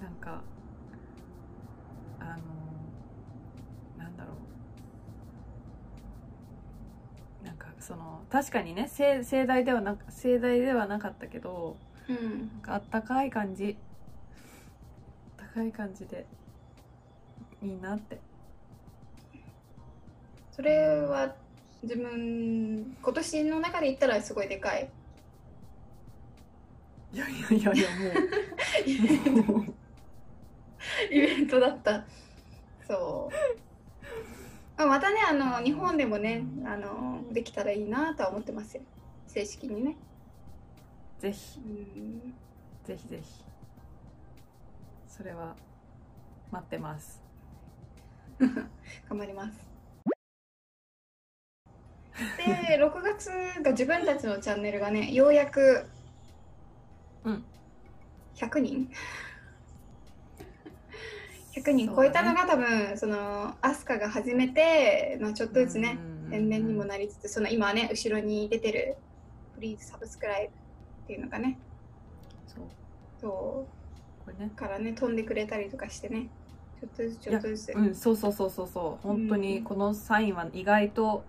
[0.00, 0.42] なんか
[2.20, 2.65] あの
[7.86, 11.76] その確かにね盛盛大ではな盛大ではなかったけど
[12.08, 12.16] うん。
[12.16, 13.76] なんかあったかい感じ。
[15.38, 16.26] あったかい感じで
[17.62, 18.18] いいなって。
[20.52, 21.34] それは
[21.82, 24.90] 自分今年の中で言ったらすごいでかい。
[27.12, 27.88] いやいやいやいや
[29.42, 29.64] もう。
[31.10, 32.04] イベントだった。
[32.86, 33.34] そう。
[33.34, 33.65] ま
[34.78, 38.82] あまたねあの日本でもねあのできたらいいなとは思ってますよ。
[39.26, 39.96] 正式にね。
[41.18, 41.58] ぜひ。
[41.60, 41.62] う
[42.00, 42.34] ん。
[42.84, 43.44] ぜひぜひ。
[45.08, 45.56] それは
[46.50, 47.22] 待ってます。
[48.38, 49.66] 頑張ります。
[52.18, 53.30] で6月
[53.62, 55.86] が自分たちのチャンネルがねようやく
[57.24, 57.44] うん
[61.56, 68.96] 100人100人超えたのが多分そのアスカが始めて、まあ、ちょっとずつね年々にもなりつつその今ね後ろに出てる
[69.54, 70.52] 「プリーズサブスクライブ」
[71.04, 71.58] っていうのがね
[72.46, 72.64] そう。
[73.20, 73.68] そこ
[74.28, 74.50] れね。
[74.52, 76.28] うからね飛んでくれたりとかしてね
[76.80, 77.72] ちょっとずつちょっとずつ。
[77.72, 79.06] うんそうそうそうそうそう。
[79.06, 81.24] 本当にこのサインは意外と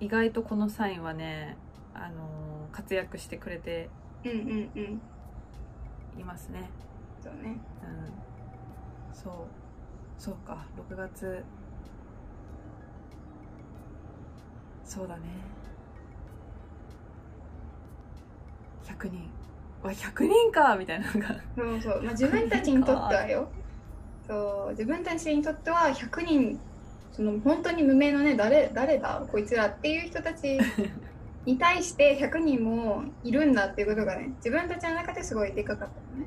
[0.00, 1.56] 意外とこのサインはね
[1.94, 3.88] あのー活躍してくれて
[4.24, 5.00] うんうんうん。
[6.20, 6.68] いますね。
[7.22, 7.56] そうね。
[7.82, 8.33] うん
[9.14, 9.32] そう。
[10.18, 10.66] そうか。
[10.90, 11.42] 6月。
[14.84, 15.22] そうだね。
[18.84, 19.30] 100人。
[19.82, 20.76] わ100人か。
[20.76, 21.28] みたいなのが。
[21.56, 23.48] そうそう、まあ、自分たちにとってはよ。
[24.26, 24.70] そう。
[24.70, 26.60] 自分たちにとっては100人。
[27.12, 29.24] その本当に無名のね誰誰だ？
[29.30, 30.58] こいつらっていう人たち
[31.44, 36.26] に対して100人もいるんだっていうことがね自分たちの中ですごいでかかったのね。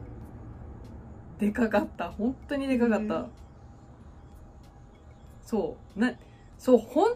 [1.39, 2.09] でかかった。
[2.11, 3.31] 本当にでかかった、うん
[5.47, 5.99] そう。
[5.99, 6.13] な
[6.57, 7.15] そう本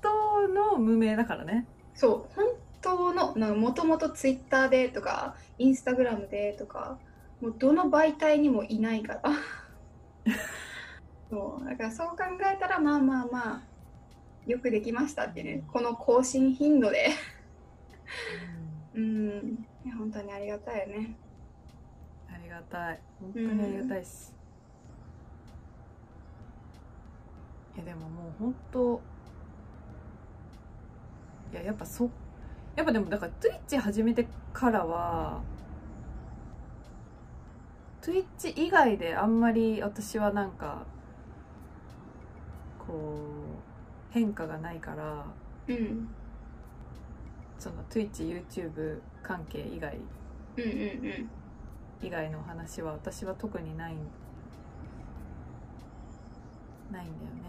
[0.00, 1.66] 当の無名だからね。
[1.94, 2.34] そう。
[2.36, 2.46] 本
[2.80, 6.98] 当のもともとツイッターでとかインスタグラムでとか
[7.40, 9.22] もうどの媒体にもいないから。
[11.28, 11.64] そう。
[11.64, 12.16] だからそう考
[12.52, 13.62] えたらまあまあまあ
[14.46, 15.64] よくできましたってね。
[15.72, 17.08] この更新頻度で。
[18.94, 19.66] うん。
[19.84, 21.16] いや本当にありがたいよね
[22.56, 23.00] がたい。
[23.20, 24.32] 本当にありがたいし、
[27.76, 29.00] いやでももう本当
[31.52, 32.10] いややっぱそ
[32.74, 35.40] やっぱでもだから Twitch 始めてからは
[38.02, 40.84] Twitch 以外であんまり私はなんか
[42.78, 45.26] こう変化がないから
[45.68, 46.08] うん。
[47.58, 49.98] その TwitchYouTube 関係以外
[50.56, 51.30] うんうんうん
[52.02, 53.94] 以外の話は私は特にない。
[56.92, 57.46] ないんだよね。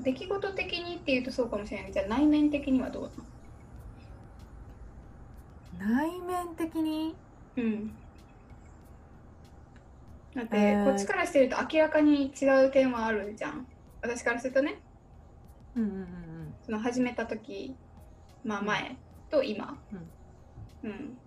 [0.00, 1.92] 出来事的にっていうとそうかもしれない。
[1.92, 3.10] じゃあ内面的にはどう
[5.78, 7.14] 内面的に？
[7.56, 7.94] うん。
[10.34, 10.84] だって、えー。
[10.84, 13.66] こっちからしてると明らかに違う点はあるじゃん。
[14.02, 14.80] 私からするとね。
[15.76, 16.06] うんうんうん
[16.64, 17.74] その始めた時
[18.44, 18.96] まあ前
[19.30, 19.78] と今。
[20.82, 21.18] うん、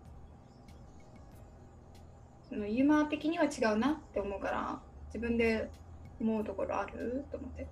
[2.51, 5.69] そのユーマー的には違うなって思うから自分で
[6.19, 7.23] 思うところある？
[7.31, 7.65] と思って。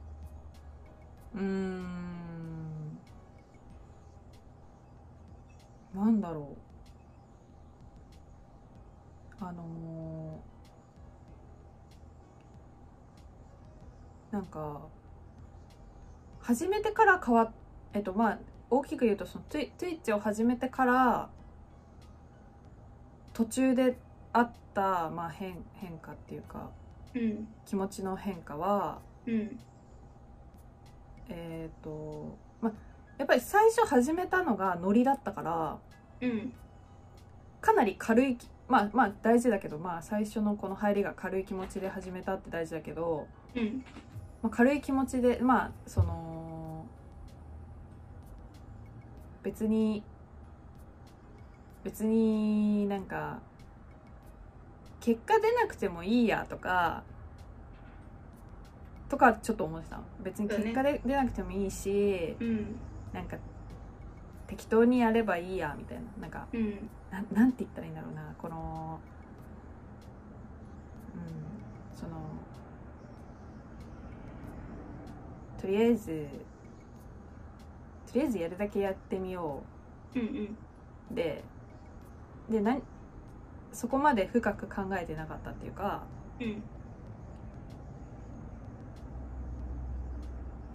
[1.36, 2.98] うん。
[5.94, 6.56] なんだろ
[9.42, 9.44] う。
[9.44, 14.82] あのーなんか
[16.40, 17.52] 始めてから変わっ
[17.94, 21.30] えっとまあ大きく言うとその Twi- Twitch を始めてから
[23.34, 23.98] 途中で
[24.34, 26.70] あった、まあ、変変化っていうか
[27.16, 29.60] うん気持ちの変化はうん。
[31.30, 32.74] えっ、とまあ
[33.18, 35.78] やっぱり最初始めたのがノリだったから
[36.22, 36.54] うん。
[37.62, 43.84] かなり軽いきまあまあ大事だけどまあ最初のこの入りが軽い気持ちで始めたって大事だけど、うん。
[44.42, 46.86] まあ、軽い気持ちでまあその
[49.44, 50.04] 別に
[51.84, 53.40] 別になんか
[55.00, 57.04] 結果出なくてもいいやとか
[59.10, 60.00] とかちょっと思ってた。
[60.22, 62.76] 別に結果で出なくてもいいし、うん。
[63.12, 63.38] なんか
[64.46, 66.04] 適当にやればいいやみたいな。
[66.22, 66.90] なんかうん。
[67.10, 68.36] ななんて言ったらいいんだろうな。
[68.38, 69.00] この
[71.16, 72.12] うんその
[75.60, 76.28] とりあえず
[78.12, 79.64] とりあえずやるだけやってみよ
[80.16, 80.20] う。
[80.20, 80.58] んうん。
[81.12, 81.44] うで
[82.50, 82.78] でな
[83.74, 86.04] そこまで深く考えてなかったっていうか
[86.40, 86.64] うん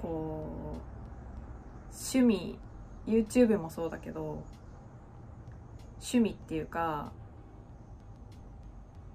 [0.00, 0.46] こ
[0.78, 0.84] う
[1.92, 2.58] 趣味
[3.06, 4.42] YouTube もそうだけど
[5.94, 7.12] 趣味っていうか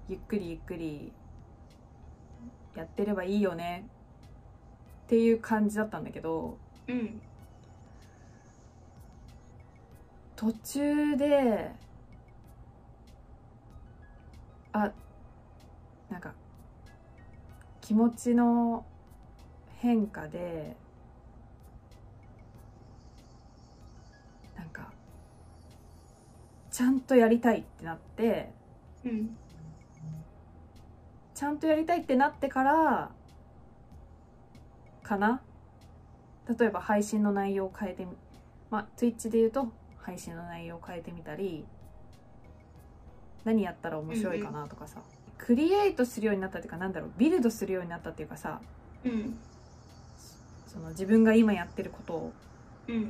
[0.08, 1.12] ゆっくりゆっくり
[2.74, 3.88] やってればいいよね
[5.04, 6.58] っていう感じだったんだけど
[6.88, 7.20] うん。
[10.36, 11.70] 途中で
[14.72, 14.92] あ
[16.10, 16.32] なんか
[17.80, 18.84] 気持ちの
[19.78, 20.76] 変化で
[24.56, 24.92] なんか
[26.70, 28.50] ちゃんとやりたいってなって
[29.04, 29.36] うん。
[31.34, 33.10] ちゃんとやりたいってなってから
[35.02, 35.40] かな？
[36.46, 38.12] 例えば配信の内容を変えてみ
[38.68, 41.64] まあ Twitch で言うと配信の内容を変えてみたり
[43.44, 45.00] 何やったら面白いかなとかさ、
[45.38, 46.92] クリエイトするようになったっていうかなん。
[46.92, 48.60] だろうビルドするようになったっていうかさ
[49.04, 49.38] うん。
[50.66, 52.32] その自分が今やってることを。
[52.88, 53.02] うんうん。
[53.02, 53.08] うん。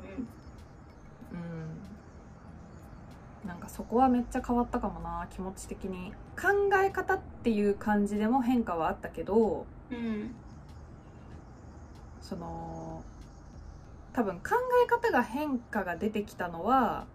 [3.48, 6.12] なんかそこはめっちゃ変わったかもな気持ち的に。
[6.40, 6.48] 考
[6.82, 10.34] え方っていう感じでも変化はあったけどうん。
[12.20, 13.02] その
[14.12, 14.50] 多分考
[14.84, 17.06] え方が変化が出てきたのは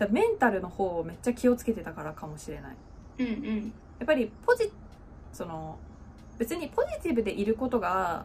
[0.00, 2.76] だメンタルの方をめっちゃ気をつけてたからかもしれない。
[3.18, 3.72] うんうん。
[3.98, 4.72] やっぱりポジ
[5.30, 5.78] その
[6.38, 8.24] 別にポジティブでいることが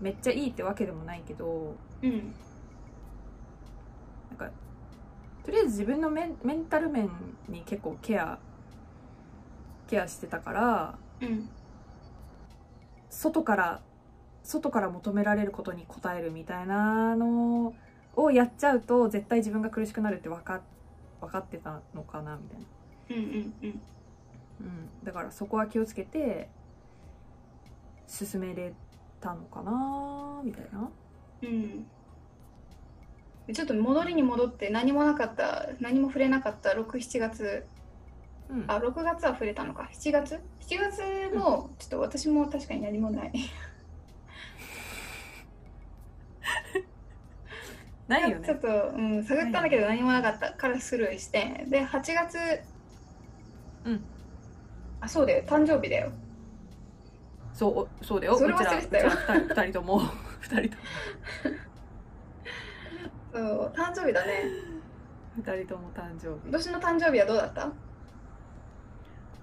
[0.00, 2.32] めっちゃいいってわけでもないけどうん。
[4.30, 4.50] なんか
[5.44, 7.10] とりあえず自分のメンメンタル面
[7.48, 8.38] に結構ケア
[9.88, 11.48] ケアしてたからうん。
[13.10, 13.80] 外から
[14.44, 17.74] 外から求められることに応えるみたいなのを
[18.32, 20.60] やっちゃうと絶対自分が苦しくなるって分か
[21.20, 22.66] 分かってたのかなみたいな、
[23.10, 23.80] うんうんうん。
[24.60, 26.48] うん、だからそこは気をつけて
[28.06, 28.74] 進めれ
[29.20, 30.90] たのかなみたいな。
[31.42, 31.86] うん。
[33.52, 37.66] ちょっと戻りに戻って何もなかった何も触れなかった67月。
[38.48, 38.64] うん。
[38.66, 39.88] あ6月は触れたのか。
[39.92, 43.32] 7月？7月もちょっと私も確かに何もない
[48.10, 48.46] ないよね。
[48.46, 50.52] ちょっと、うん、探ったんだけど何もなかった。
[50.52, 51.64] からスルーして。
[51.68, 52.36] で8月
[53.84, 54.04] うん。
[55.00, 55.44] あそうだよ。
[55.46, 56.12] 誕生日だよ。
[57.54, 58.36] そうおそうだよ。
[58.36, 59.08] それら忘れてたよ。
[59.08, 60.00] うちら二人二人とも。
[60.40, 60.82] 二人とも。
[63.32, 64.44] そう誕生日だね。
[65.36, 66.48] 二人とも誕生日。
[66.48, 67.62] 今年の誕生日はどうだった？
[67.62, 67.72] 今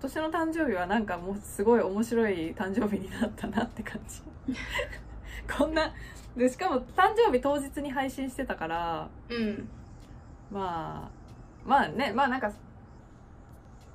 [0.01, 4.21] 年の誕生日はなんかもうすごい面白い誕生日になったなって感じ
[5.47, 5.93] こんな
[6.35, 9.69] でしかも誕生日当日に配信してたからうん。
[10.51, 12.51] まあまあねまあなんか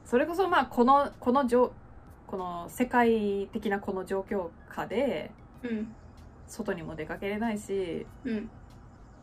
[0.05, 1.73] それこそまあこのこの状
[2.27, 5.31] この世界的なこの状況下で
[5.63, 5.95] うん。
[6.49, 8.51] 外にも出かけれないしうん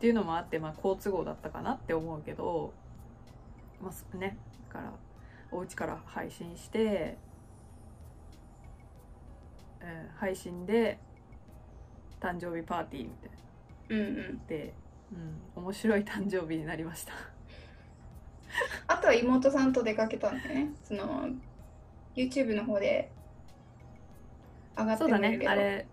[0.00, 2.72] ていうのもあって、まあ、好都合だったかなって思うけど、
[3.82, 4.38] まあね、
[4.72, 4.92] だから
[5.52, 7.18] お家から配信して、
[9.82, 10.98] うん、配信で
[12.20, 14.04] 誕生日パーティーみたいな。
[14.04, 14.46] うんうん。
[14.46, 14.74] で、
[15.56, 17.12] うん、面白い誕生日になりました。
[18.86, 20.70] あとは妹さんと出かけたんだよね。
[20.84, 21.28] その
[22.14, 23.10] YouTube の方で
[24.76, 25.40] 上がってそうだね。
[25.46, 25.86] あれ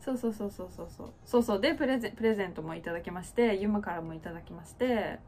[0.00, 0.88] そうそうそうそうそう。
[0.88, 1.42] そうそう。
[1.42, 5.18] そうでプレゼンプレゼントもいただきましてユマからもいただきまして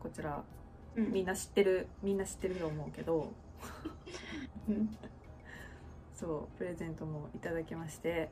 [0.00, 0.42] こちら
[0.96, 1.12] うん。
[1.12, 3.32] みんな知ってるみんな知ってると思うけど。
[4.68, 4.96] うん。
[6.14, 8.30] そうプレゼントもいただきまして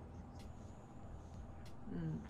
[1.94, 2.20] うん。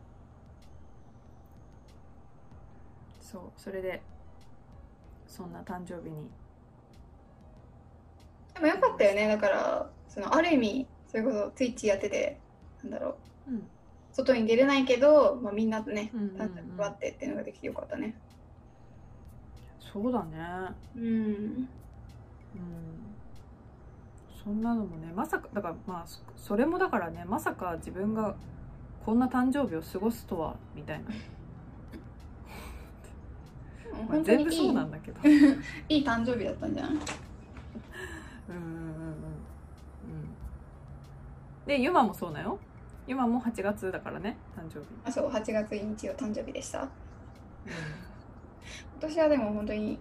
[3.20, 4.02] そうそれで
[5.26, 6.30] そんな誕生日に。
[8.54, 12.38] でもよかったよねだからそのある意味それこそ Twitch やってて
[12.82, 13.16] なんだろ
[13.48, 13.50] う。
[13.50, 13.66] うん。
[14.12, 18.14] 外に出れないけど、まあ、みんなとね誕生日祝ってっていうのができてよかったね。
[19.80, 20.36] そうだね。
[20.96, 21.04] うん。
[21.04, 21.68] うん。
[24.44, 28.36] そんなのもねまさかだからまあそそれもだからねまさか自分が
[29.04, 31.10] こんな誕生日を過ごすとはみたいな、
[34.24, 35.20] 全部そうなんだけど。
[35.88, 36.92] いい誕生日だったんじゃない？
[36.92, 37.08] うんうんうん
[38.58, 39.14] うんうん。
[41.66, 42.58] でユマもそうだよ
[43.06, 46.82] ユマも8月だからね誕生日、あそう8月日曜誕生日でした。
[46.82, 46.88] う
[47.66, 49.98] 今年はでも本当に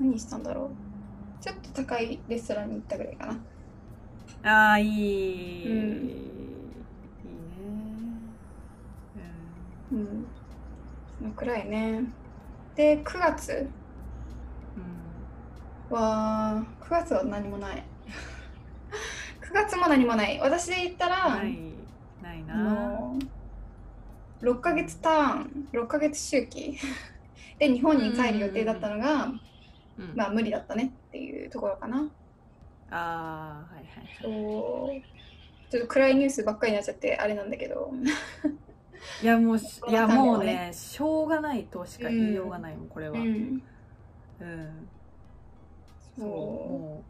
[0.00, 0.70] 何したんだろう？
[1.42, 3.32] ちょっと高いレストランに行ったぐらいかな。
[3.32, 3.40] ん、
[4.46, 6.39] ああいい、うん。
[11.20, 12.04] そのくらいね。
[12.74, 13.68] で、9月
[15.90, 17.84] うん、は、9月は何もない。
[19.42, 20.38] 9月も何もない。
[20.40, 21.58] 私で言ったうん、ら、ない
[22.22, 23.18] ないあなの
[24.40, 26.78] 6ヶ月ターン、6ヶ月周期
[27.58, 29.40] で日本に帰る予定だったのが、うん
[30.14, 32.08] まあ無理だったねっていうところかな。
[32.90, 37.92] ああはいはいそうちょっと暗いニュースばっかりになっちゃってあれなんだけど。
[39.22, 43.18] いやもうしいやもうねしょうがないとしか言いようがないもんこれは。
[43.18, 43.62] ううん、ん。
[46.16, 46.24] そう。
[46.24, 47.04] そも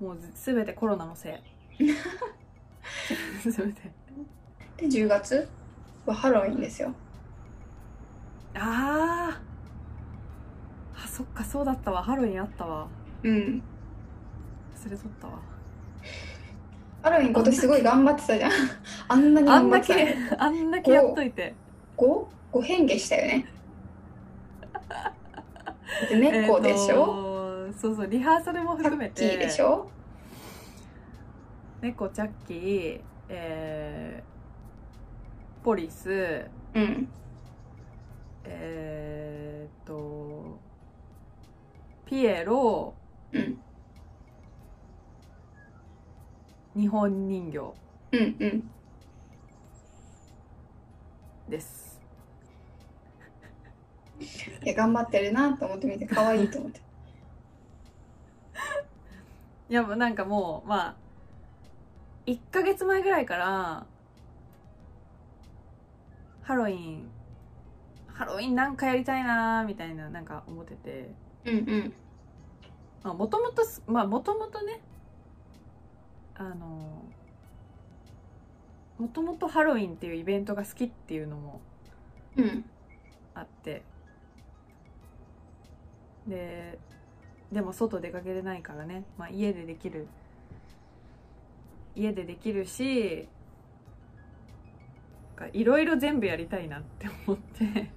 [0.00, 1.42] うもうすべてコロナのせ
[1.78, 1.88] い。
[3.50, 3.88] すべて。
[3.88, 4.80] う。
[4.80, 5.48] で、10月？
[6.06, 6.94] はハロウィンですよ。
[8.54, 11.04] あー。
[11.04, 12.02] あそっかそうだったわ。
[12.02, 12.88] ハロウィンあったわ。
[13.22, 13.62] うん。
[14.74, 15.40] 忘れとったわ
[17.02, 18.50] ハロウィン今年すごい頑張ってたじゃん。
[19.08, 19.94] あんなにあんだ頑張ってた
[20.28, 21.54] け あんだけやっといて
[21.96, 22.24] 5?
[22.52, 23.46] 5変化したよね。
[24.88, 25.12] だ
[26.06, 29.90] って猫でしょ、えーとそうそうリハーサルもタ含めッキーてでしょ？
[31.80, 36.44] 猫チャッキーえーポリス
[36.74, 37.08] うん。
[38.44, 40.58] えー、っと
[42.04, 42.94] ピエロ
[43.32, 43.58] うん。
[46.74, 47.62] 日本人形う
[48.16, 48.70] んうん。
[51.48, 52.00] です
[54.64, 56.80] いや、頑張ってるなと思って見て、可愛いと思って。
[59.68, 60.94] いやもうなんかもうまあ
[62.26, 63.86] 1ヶ月前ぐらいから
[66.42, 67.10] ハロウィン
[68.06, 71.10] ハロウィンなんかやりたいなーみたいななんか思ってて
[71.46, 71.92] うん
[73.04, 73.16] うん。
[73.16, 74.80] もともとまあもともとね
[76.50, 77.02] あの
[78.98, 81.60] もともとハロウィンっていうイベントが好きっていうのも
[82.36, 82.64] うん。
[83.34, 83.82] あって。
[86.26, 86.78] で
[87.50, 90.06] でも外出かけれないからね、まあ、家でできる
[91.94, 93.28] 家でできるし
[95.52, 97.90] いろいろ全部やりたいなって思って。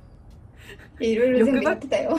[1.00, 2.18] いろいろ全部やってたよ。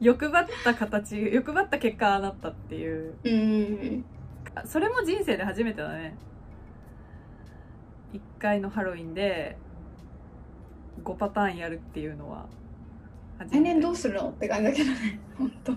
[0.00, 3.14] 欲張った形欲張った結果ああなったっていう。
[3.22, 4.04] うん
[4.62, 6.16] うんそれも人生で初めてだね
[8.12, 9.56] 1回のハロウィンで
[11.04, 12.46] 5パターンやるっていうのは
[13.38, 14.30] 初来年どうするの？
[14.30, 15.18] って感じだけどね。
[15.38, 15.72] ほんと。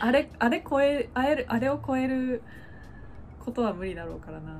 [0.00, 2.42] あれあれ超えあれあれを超える
[3.44, 4.52] ことは無理だろうからな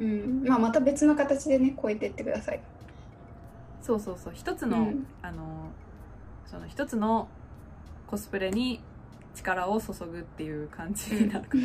[0.00, 0.44] うん。
[0.46, 2.60] まあ、また別の形でね、超えてってください。
[3.80, 5.70] そうそうそう一つの、うんあの
[6.46, 7.28] その一つの
[8.08, 8.82] コスプレに
[9.34, 11.58] 力を注ぐっていう感じになるか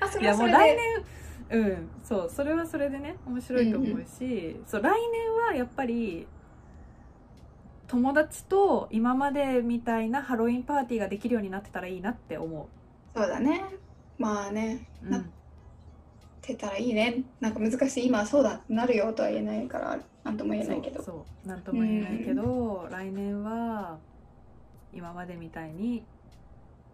[0.00, 0.52] ら、 あ、そいやれはそれで。
[0.52, 1.04] もう来年
[1.50, 6.26] うんそうそれはそれでね面白いと思うし、そう来年はやっぱり
[7.86, 12.68] 友達と今までみたいなハロウィンパーティーができるようになってたらいいなって思
[13.14, 13.64] そうだね。
[14.18, 15.22] まあね、う、なっ
[16.42, 17.24] てたらいいね。
[17.40, 18.06] なんか難しい。
[18.06, 21.02] 今はそうだなるよとは言えないから、なんとも言えないけど。
[21.02, 23.98] そうそうなんとも言えないけど、来年は
[24.92, 26.04] 今までみたいに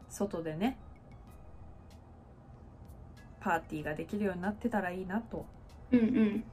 [0.09, 0.77] 外でね
[3.41, 5.47] パーティーができるようになってたらいいなと
[5.93, 6.45] うんうん。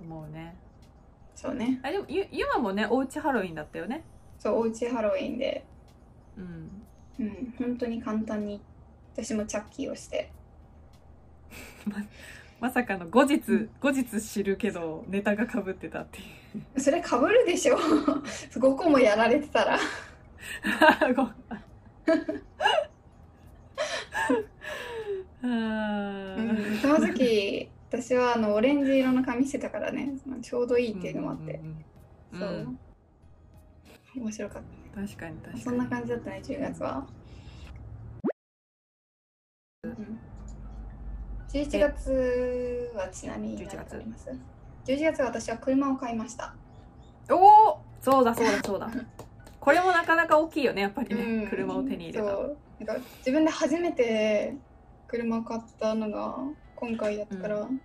[0.00, 0.56] 思うね
[1.34, 1.80] そうね。
[1.82, 4.04] あでもゆゆまもねおうちハロウィンだったよね
[4.38, 5.64] そう、おうちハロウィンで、
[6.36, 6.82] うん
[7.18, 8.60] うん、本当に簡単に、
[9.14, 10.30] 私もチャッキーをして。
[12.60, 16.24] まさかの後日後日知るけどネタがかぶってたっていう
[16.78, 17.76] それかぶるでしょ
[18.52, 19.78] 5個もやられてたら。
[25.42, 31.60] うん、その時、私はあのオレンジ色の髪してたからね、ちょうどいいっていうのもあって。
[32.32, 32.78] うんうんうん
[34.14, 34.20] そう。
[34.20, 34.62] 面白かっ
[34.94, 35.52] 確かに確かた。
[35.52, 37.06] にそんな感じだったね、10月は。
[39.84, 40.18] うん
[41.48, 44.28] 11月はちなみに何かあります？
[44.88, 46.54] 11月は私は車を買いました。
[47.30, 47.34] お
[47.72, 48.90] おそうだそうだそうだ。
[49.60, 51.48] これもなかなか大きいよねやっぱりね、うん。
[51.50, 52.30] 車を手に入れた。
[52.30, 52.56] そう。
[52.82, 54.56] なんか自分で初めて
[55.06, 56.38] 車を買ったのが
[56.74, 57.80] 今回だったから、うん。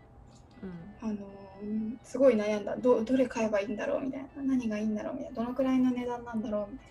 [1.01, 2.75] あのーすごい悩んだ。
[2.77, 4.43] どどれ買えばいいんだろうみたいな。
[4.43, 5.35] 何がいいんだろうみたいな。
[5.35, 6.87] どのくらいの値段なんだろうみたい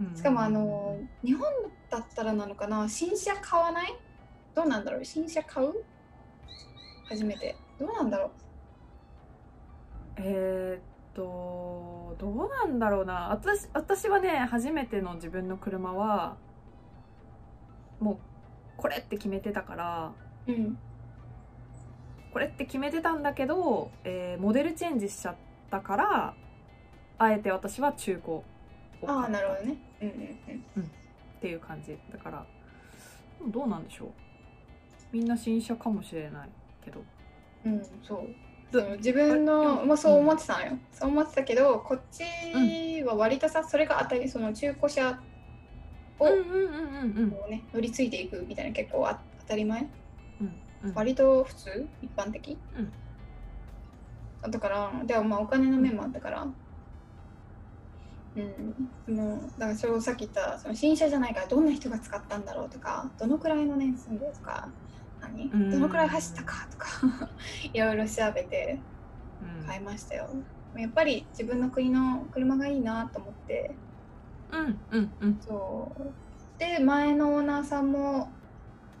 [0.00, 0.12] うん。
[0.12, 1.48] なしかもあのー日本
[1.90, 2.88] だったらなのかな。
[2.88, 3.92] 新車買わない？
[4.54, 5.04] どうなんだろう？
[5.04, 5.72] 新車買う？
[7.08, 7.56] 初めて。
[7.80, 8.30] どうなんだろう？
[12.22, 13.30] どうなんだろうな。
[13.30, 16.36] 私私はね初めての自分の車は
[17.98, 18.16] もう
[18.76, 20.12] これって決めてたから
[20.46, 20.78] うん。
[22.32, 25.34] これって決めてたんだけど、えーモデルチェンジしちゃっ
[25.68, 26.34] たから
[27.18, 28.44] あえて私は中古を
[29.04, 29.76] ああなるほどね。
[30.00, 30.82] うんうんうん。
[30.84, 30.86] っ
[31.40, 31.98] ていう感じ。
[32.12, 32.46] だから
[33.48, 34.08] どうなんでしょう。
[35.10, 36.48] みんな新車かもしれない
[36.84, 37.02] けど。
[37.66, 38.18] うん、そう。
[38.18, 38.24] ど
[38.72, 42.24] その自分のもそう思ってたのよ、そう思ってたけどこっち
[43.04, 45.20] は割とさそれが当たりその中古車
[46.18, 49.88] をうんうんね、乗り継いでいくみたいな結構あ当たり前。
[50.40, 50.54] うん
[50.84, 50.94] うん。
[50.94, 52.56] 割と普通一般的、
[54.44, 54.50] うん。
[54.50, 56.46] だからでもまあお金の面もあったから。
[58.36, 58.90] うん。
[59.04, 64.68] そのだからそれをさっき言ったその新車じゃないからどんな人が使ったんだろうとかどのくらいの年数でとか
[65.22, 65.50] 何？
[65.52, 65.70] うん。
[65.70, 66.88] どのくらい走ったかとか。
[67.72, 68.78] いろいろ調べて
[69.60, 69.66] うん。
[69.66, 70.28] 買いましたよ。
[70.76, 73.74] やっぱり自分の国の車がいいなと思って。
[74.52, 75.38] うんうんうん。
[75.40, 76.58] そう。
[76.58, 78.30] で前のオーナーさんも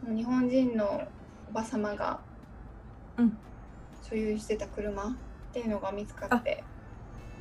[0.04, 1.06] 日本人の
[1.50, 2.20] おば様が
[3.16, 3.36] うん。
[4.02, 5.14] 所有してた車っ
[5.52, 6.64] ていうのが見つかって、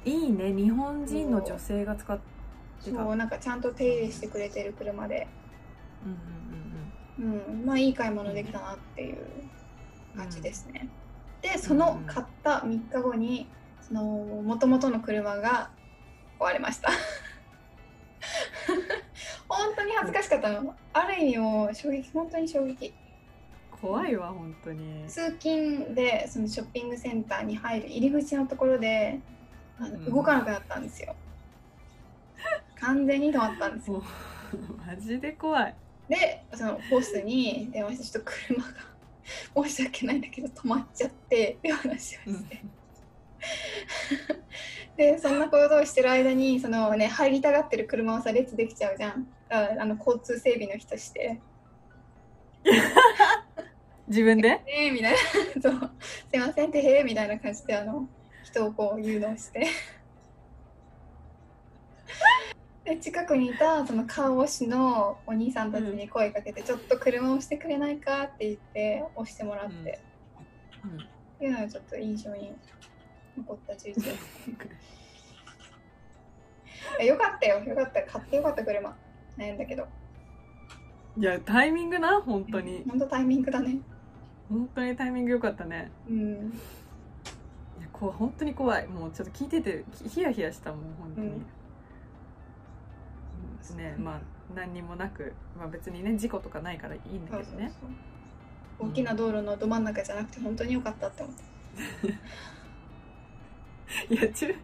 [0.06, 0.54] いいね。
[0.54, 2.98] 日本人の女性が使ってた。
[2.98, 5.28] そうなんかちゃんと手入れしてくれてる車で、
[6.06, 6.41] うんうん
[7.20, 9.18] うん、まあいい買い物できたなっていう
[10.16, 10.90] 感じですね、
[11.42, 13.48] でその買った3日後に
[13.82, 14.04] その
[14.44, 15.70] 元々の車が
[16.40, 16.92] 壊れました。
[19.48, 20.76] 本当に恥ずかしかったの。
[20.94, 22.88] ある意味もう衝撃本当に衝撃。
[22.88, 23.02] うん
[23.82, 25.04] 怖いわ本当に。
[25.08, 29.20] 通勤でそのショッピングセンターに入る入り口のところで
[29.80, 30.06] あのうん。
[30.06, 31.16] 動かなくなったんですよ、
[32.80, 34.04] 完全に止まったんですよ。
[34.86, 35.76] マジで怖い
[36.12, 42.62] でそのボスに電話してちょっと車が 申し訳ないんだけど止まっちゃってって話をして、
[44.98, 49.26] でそんなことをしてる間にそのね入りたがってる車をさ列できちゃうじゃん。
[49.50, 51.40] ああの交通整備の人して。
[54.10, 55.18] 自分で「えー」みたいな。
[55.62, 58.10] そう「すいません」って「へー」みたいな感じであの
[58.44, 59.66] 人をこう誘導して
[62.84, 70.00] で近くにいたそのカーウォッシュのお兄さんたちに声かけて、ちょっと車を押してくれないかって言って押してもらって、
[70.84, 71.00] うん。
[71.00, 71.04] っ
[71.40, 72.54] ていうのがちょっと印象に
[73.38, 74.08] 残った11月
[77.06, 77.64] よかったよ。
[77.64, 78.04] よかった。
[78.04, 78.98] 買ってよかった車。
[79.38, 79.88] 悩んだけど。
[81.18, 82.20] いやタイミングな？
[82.22, 82.84] 本当に。
[82.90, 83.80] 本当タイミングだね。
[84.50, 85.92] 本当にタイミング良かったね。
[86.10, 86.32] うん。
[87.80, 88.88] いやこう本当に怖い。
[88.88, 91.46] もうちょっと聞いててヒヒヤヒヤしたもん本当に、うん
[93.70, 93.96] うんね。
[93.98, 94.20] まあ
[94.56, 97.72] 何にもなく、まあ、別にね事故とかないからいいんだけどね。
[98.80, 101.36] 大きな道路のど真ん中じゃなくて本当によかったって思っ
[104.10, 104.56] て いや駐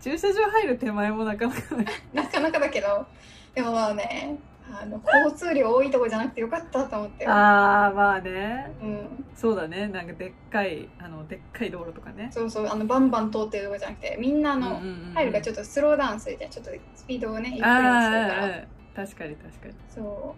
[0.00, 1.76] 駐車場入る手前もなかなか
[2.12, 3.06] な かなかだけど。
[3.54, 4.38] でもまあね
[4.72, 7.24] あの交通量多いとこじゃなくてよかったと思って。
[7.24, 8.72] よああまあね。
[8.82, 9.88] うん、そうだね。
[9.88, 12.30] なんかでっかいあのでっかい道路とかね。
[12.32, 12.66] そうそう。
[12.68, 14.80] あのバンバン通ってるとこじゃなくてみんなあの、
[15.14, 17.80] 入るからちょっっとスローダウンするじゃんちょっとスピードをねゆっくりにするあ
[18.28, 18.46] から。
[18.46, 19.74] あ確かに確かに。
[19.88, 20.36] そ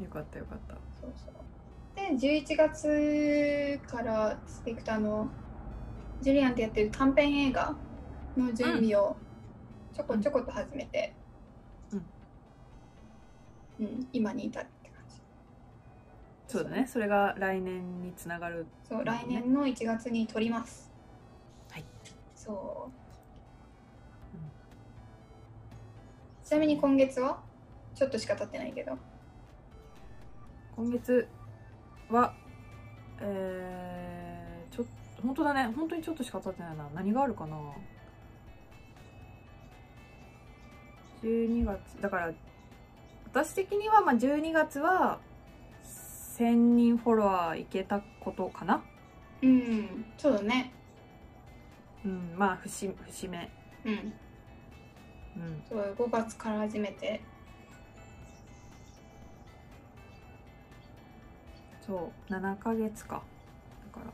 [0.00, 0.02] う。
[0.04, 0.74] よかったよかった。
[1.00, 1.38] そうそう。
[1.96, 5.28] で11月からしていくとあの
[6.20, 7.74] ジュリアンってやってる短編映画
[8.36, 9.16] の準備を
[9.94, 11.27] ちょこちょこと始めて、うん
[14.12, 15.16] 今に至るって感じ。
[16.48, 16.86] そうだね。
[16.86, 20.90] それが来年につながるそう来年の1月に撮ります。
[21.70, 21.84] はい。
[22.34, 22.90] そ
[24.32, 24.50] う、うん
[26.44, 27.40] ちなみに今月は？
[27.94, 28.98] ちょっとしか経ってないけど。
[30.74, 31.28] 今月
[32.08, 32.34] は
[33.20, 34.86] えー、ちょっ
[35.16, 35.72] と本当だね。
[35.76, 36.88] 本当にちょっとしか経ってないな。
[36.94, 37.56] 何があるかな？
[41.22, 42.32] 12月だから
[43.26, 45.18] 私的にはまあ12月は
[46.38, 48.82] 1000人フォロワーいけたことかな？
[49.42, 50.72] うんそうだね。
[52.04, 53.50] うんまあ節節目。
[53.84, 53.92] うん。
[53.92, 55.62] うん。
[55.68, 57.20] そう5月から始めて。
[61.84, 63.22] そう7ヶ月か。
[63.92, 64.06] だか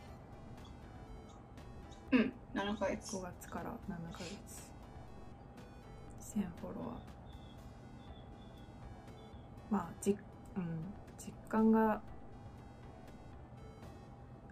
[2.13, 2.19] ら。
[2.19, 3.17] うん7ヶ月。
[3.17, 4.44] 5月から7ヶ月
[6.37, 6.99] 1000フォロワー。
[9.71, 10.15] まあじ、う
[10.61, 12.01] ん、実感が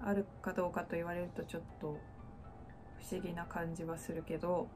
[0.04, 2.00] あるかどうかと言われるとちょっと
[2.98, 4.68] 不思議な感じはするけど。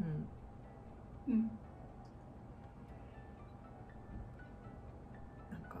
[0.00, 1.50] うん、うん、
[5.50, 5.78] なんか。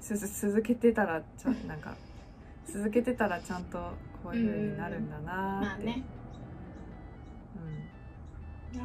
[0.00, 1.94] つ続けてたらちゃなんか。
[2.66, 3.78] 続けてたらちゃんと
[4.22, 5.84] こういう風になるんだなって。
[5.84, 5.88] うん。
[5.88, 6.19] まあね。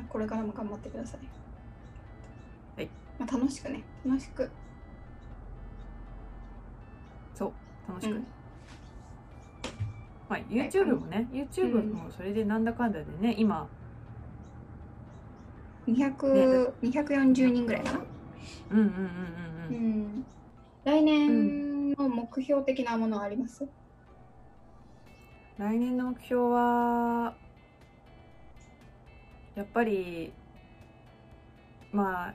[0.09, 1.19] これからも頑張ってください。
[2.77, 3.83] はい、まあ、楽しくね。
[4.05, 4.49] 楽しく。
[7.33, 7.51] そう。
[7.87, 8.27] 楽しく、うん。
[10.29, 13.67] まあ YouTube もね YouTube もそれでなんだかんだでね今。
[15.87, 17.99] 200、240人ぐらいかな。
[18.71, 19.05] うんうんうんうんう
[19.69, 20.01] うん。
[20.19, 20.25] ん
[20.83, 23.67] 来年の目標的なものはあります、
[25.57, 27.35] 来年の目標は
[29.55, 30.33] やっぱり
[31.91, 32.33] まあ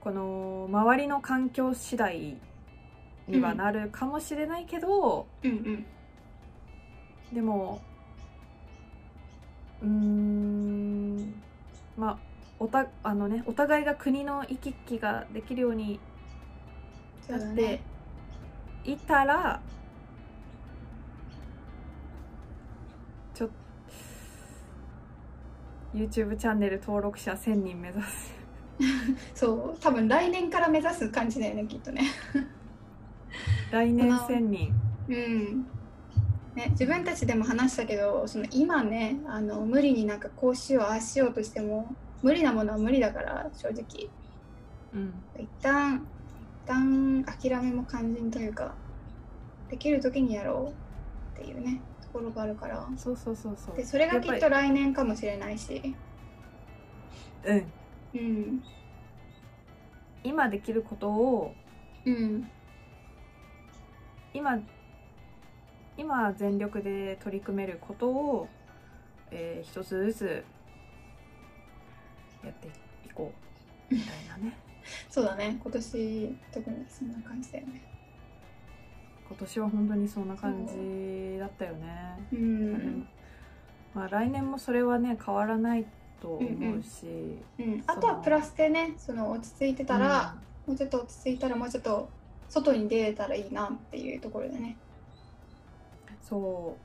[0.00, 2.36] この周りの環境次第
[3.26, 5.86] にはなるかもしれないけど、うんうん。
[7.32, 7.80] でも
[9.82, 11.42] うーん
[11.96, 12.18] まあ
[12.58, 15.98] おたあのねお互いが国の行き来ができるように
[17.28, 17.80] なってね。
[18.84, 19.60] いたら、
[25.96, 28.34] YouTube チャンネル登録者1000人目指す。
[29.34, 32.02] そう多分来年から目指す感じだよねきっとね。
[33.72, 34.74] 来年この1000人
[35.08, 35.66] うん。
[36.54, 44.10] ね、自分たちでも話したけどその今ねあの無理になんかこうしようああしようとしても無理なものは無理だから正直。
[44.94, 45.14] うん。
[45.38, 46.06] 一旦
[46.64, 48.74] 一旦諦めも肝心というか
[49.70, 50.72] できる時にやろ
[51.36, 51.80] うっていうね。
[51.95, 52.88] ところがあるから。
[52.96, 53.76] そうそうそうそう。
[53.76, 55.94] でそれがきっと来年かもしれないし。
[57.44, 57.72] うん。
[58.14, 58.62] うん。
[60.24, 61.54] 今できることを
[62.04, 62.48] うん。
[64.32, 64.58] 今
[65.98, 68.48] 今全力で取り組めることを、
[69.30, 70.44] えー一つずつ
[72.44, 72.70] やってい
[73.14, 73.32] こ
[73.90, 73.94] う。
[73.94, 74.56] みたいなね。
[75.10, 75.58] そうだね。
[75.62, 77.95] 今年特にそんな感じだよね
[79.28, 82.74] 今年は本当にそんな感じだったよね、ううん。
[82.74, 83.08] ん、
[83.94, 85.84] まあ、来年もそれはね変わらない
[86.20, 87.06] と思うし、
[87.58, 92.08] うん、あとはプラスでねその落ち着いてたら、もうちょっと落ち着いたらもうちょっと
[92.48, 94.76] 外に出れたらいいなっていうところでね。
[96.22, 96.76] そ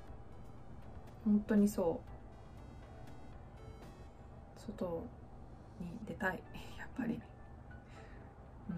[1.26, 1.30] う。
[1.30, 2.02] 本当にそ
[4.58, 4.60] う。
[4.60, 5.04] 外
[5.80, 6.40] に出たい
[6.78, 7.20] やっぱり。
[8.70, 8.76] うん。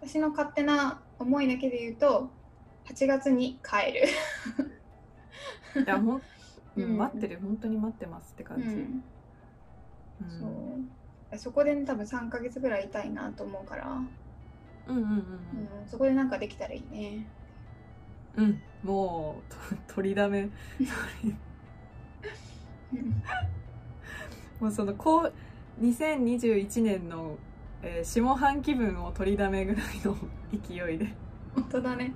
[0.00, 2.28] 私の勝手な思いだけで言うと
[2.86, 4.08] 8月に帰る、
[5.82, 6.22] いやほん、
[6.76, 6.96] うん うん。
[6.96, 7.38] 待ってる。
[7.40, 9.04] 本当に待ってますって感じ、うん。
[10.20, 10.30] うん。
[10.40, 10.46] そ
[11.32, 11.38] う。
[11.38, 13.88] そこで、ね、多分3ヶ月ぐらいいたいなと思うから、
[14.86, 17.26] うんうんうんうん、そこでなんかできたらいいね。
[18.36, 19.52] うん、うん、もう
[19.88, 20.42] と取りだめ。
[20.42, 20.50] うん
[24.60, 25.32] もうそのこう
[25.80, 27.38] 2021年の、
[27.82, 30.16] えー下半期分を取りだめぐらいの
[30.52, 31.14] 勢いで。
[31.54, 32.12] 本当だね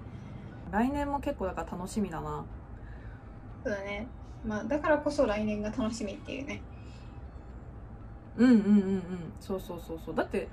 [0.71, 2.45] 来年も結構だから楽しみだな。
[3.65, 4.09] そうだね。
[4.45, 6.61] まあだからこそ来年が楽しみっていうね。
[8.37, 9.33] うんうんうんうん。
[9.41, 10.15] そうそうそうそう。
[10.15, 10.49] だって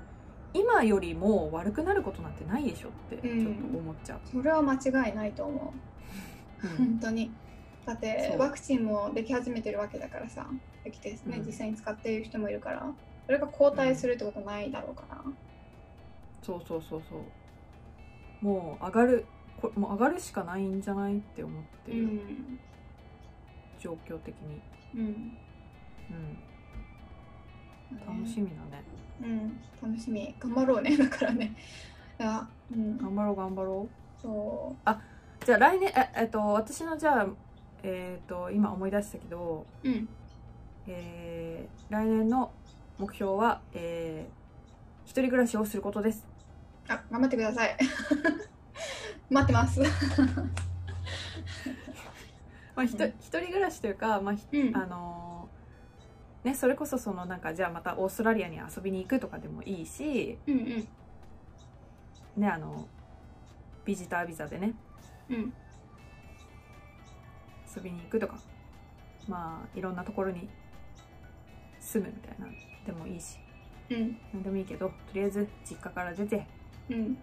[0.52, 5.74] 今よりも悪くなることなんてないでしょってちょっと思っちゃう、それは間違いないと思
[6.62, 6.66] う。
[6.66, 6.76] うん。
[6.76, 7.30] 本当に。
[7.84, 10.48] だってワクチンもでき始めてるわけだからさ。
[10.84, 11.46] できてですね、うん。
[11.46, 12.94] 実際に使っている人もいるから。
[13.26, 15.22] それが後退するってことないだろうから、
[16.42, 17.34] そうそうそうそ
[18.42, 18.44] う。
[18.44, 19.33] もう上がる
[19.70, 22.60] こもう上がるしかないんじゃないって思ってる、うん
[23.84, 24.62] 状況的に、
[24.94, 25.36] うん。
[27.90, 28.82] うん、楽しみだね。
[29.20, 29.60] うん。
[29.90, 30.34] 楽しみ。
[30.40, 30.96] 頑張ろうね。
[30.96, 31.54] だからね。
[32.18, 32.96] いやうん。
[32.96, 33.88] 頑張ろう頑張ろ
[34.22, 35.44] そう。
[35.44, 37.26] じゃあ来年ええっと私のじゃあ
[37.82, 40.08] えっと今思い出したけど、ううん。
[40.86, 42.50] えー来年の
[42.98, 46.26] 目標は、えー、一人暮らしをすることです。
[46.88, 47.76] あ頑張ってください
[49.34, 49.80] 待ってます。
[52.76, 53.10] まあ、ひとうん。
[53.10, 54.76] 一人暮らしというか、まあひうん。
[54.76, 60.88] あのーね、それこそそのなんかじゃあまたオーストラリアに遊びに行くとかでもいいし、うんうん。
[62.42, 62.86] ね、あの
[63.84, 64.74] ビジタービザでね。
[65.30, 65.52] うん。
[67.76, 68.38] 遊びに行くとか
[69.26, 70.48] まあいろんなところに
[71.80, 72.46] 住むみたいな
[72.86, 73.38] でもいいし。
[73.90, 74.16] うん。
[74.32, 76.46] 何でもいいけどとりあえず実家から出て
[76.88, 77.18] うん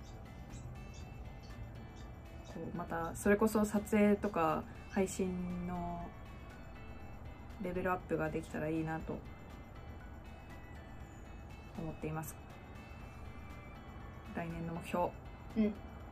[2.75, 6.07] またそれこそ撮影とか配信の
[7.61, 9.17] レベルアップができたらいいなと
[11.79, 12.35] 思っています。
[14.35, 15.09] 来年の目標。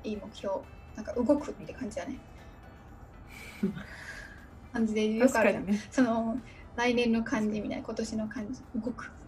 [0.03, 0.55] いい目標。
[0.95, 2.17] なんか動くって感じだね。
[4.73, 5.51] 感じで言うから。
[5.51, 5.79] にね。
[5.89, 6.37] その
[6.75, 9.11] 来年の漢字みたいな今年の漢字動く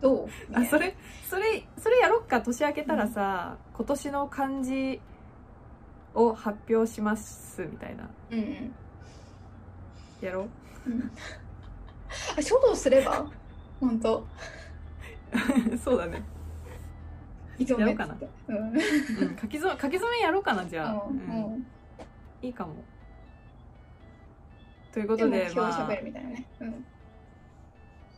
[0.00, 0.28] どう？
[0.54, 0.96] あそれ？
[1.28, 4.98] それそれややろっか年明けたらさ、今年の漢字
[6.14, 8.08] を発表しますみたいな。
[8.30, 8.74] うんうん。
[10.22, 10.48] やろ
[10.86, 10.90] う？
[10.90, 11.10] ん。
[12.38, 13.26] あ書道すれば？
[13.78, 14.26] 本当？
[15.74, 16.22] う そうだね、
[17.58, 18.16] やろうかな。
[18.48, 18.56] うん。
[18.56, 18.80] うん、
[19.38, 21.66] 書き初め書き初めやろうかなじゃあ、うんうん。
[22.40, 22.72] いいかも。
[24.92, 26.46] ということでまあ標を喋るみたいなね。
[26.60, 26.86] うん。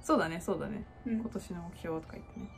[0.00, 0.84] そうだねそうだね。
[1.06, 1.18] うん。
[1.20, 2.48] 今年の目標とか言ってね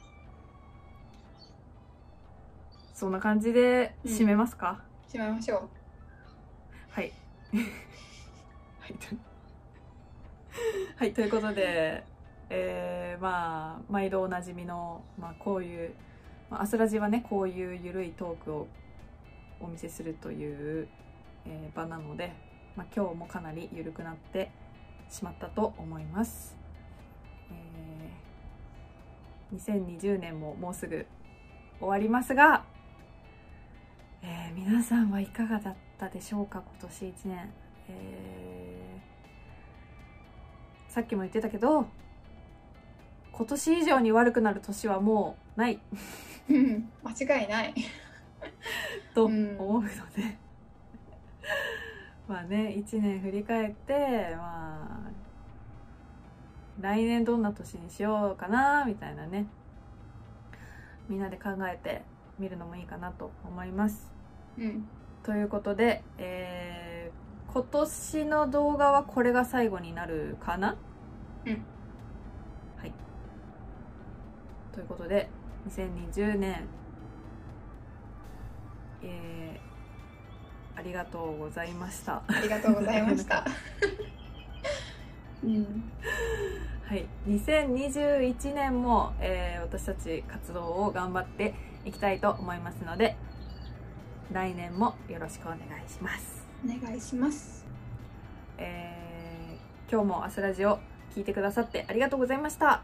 [3.02, 5.68] そんな感じで締めますか、しまいましょう。
[6.88, 7.12] はい。
[8.78, 9.16] はいと
[10.98, 12.04] はいということで
[12.48, 15.94] えー、まあ毎度おなじみの、まあ、こういう、
[16.48, 18.68] まあ、アスラジはねこういうゆるいトークを
[19.58, 20.86] お見せするという、
[21.44, 22.32] えー場なので、
[22.76, 24.52] まあ、今日もかなり緩くなって
[25.10, 26.56] しまったと思います、
[27.50, 31.04] えー2020年ももうすぐ
[31.80, 32.64] 終わりますが、
[34.22, 37.50] えー皆さんはいかがだったでしょうか今年1年、
[37.88, 41.86] えーさっきも言ってたけど
[43.32, 45.80] 今年以上に悪くなる年はもうない。
[46.50, 47.74] うん間違いない。
[49.14, 49.56] とうん。
[49.58, 50.36] 思うので、
[52.28, 55.10] まあね1年振り返ってまあ
[56.78, 59.46] 来年どんな年にしようかなみたいなね。
[61.08, 62.02] みんなで考えて
[62.38, 64.10] みるのもいいかなと思います。
[64.58, 64.86] うん。
[65.22, 67.22] ということで、えー
[67.52, 70.74] 今年の動画はこれが最後になるかな？
[71.44, 71.52] うん。
[72.78, 72.92] はい。
[74.72, 75.28] ということで
[75.68, 76.64] 2020年
[79.02, 82.22] えーありがとうございました。
[82.26, 83.44] ありがとうございました。
[85.44, 85.82] うん。
[86.86, 87.06] はい。
[87.28, 91.52] 2021年も、えー私たち活動を頑張って
[91.84, 93.16] いきたいと思いますので
[94.32, 95.60] 来年もよろしくお願い
[95.90, 96.46] します。
[96.64, 97.66] お願いします。
[98.58, 99.12] えー
[99.92, 100.78] 今日もアスラジオ
[101.14, 102.82] 聞いてくださってありがとうございました。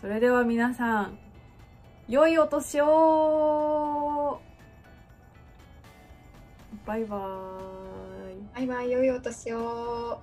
[0.00, 1.18] それでは皆さん
[2.08, 4.40] 良いお年を。
[6.86, 8.36] バイバーイ。
[8.54, 10.20] バイバイ良いお年を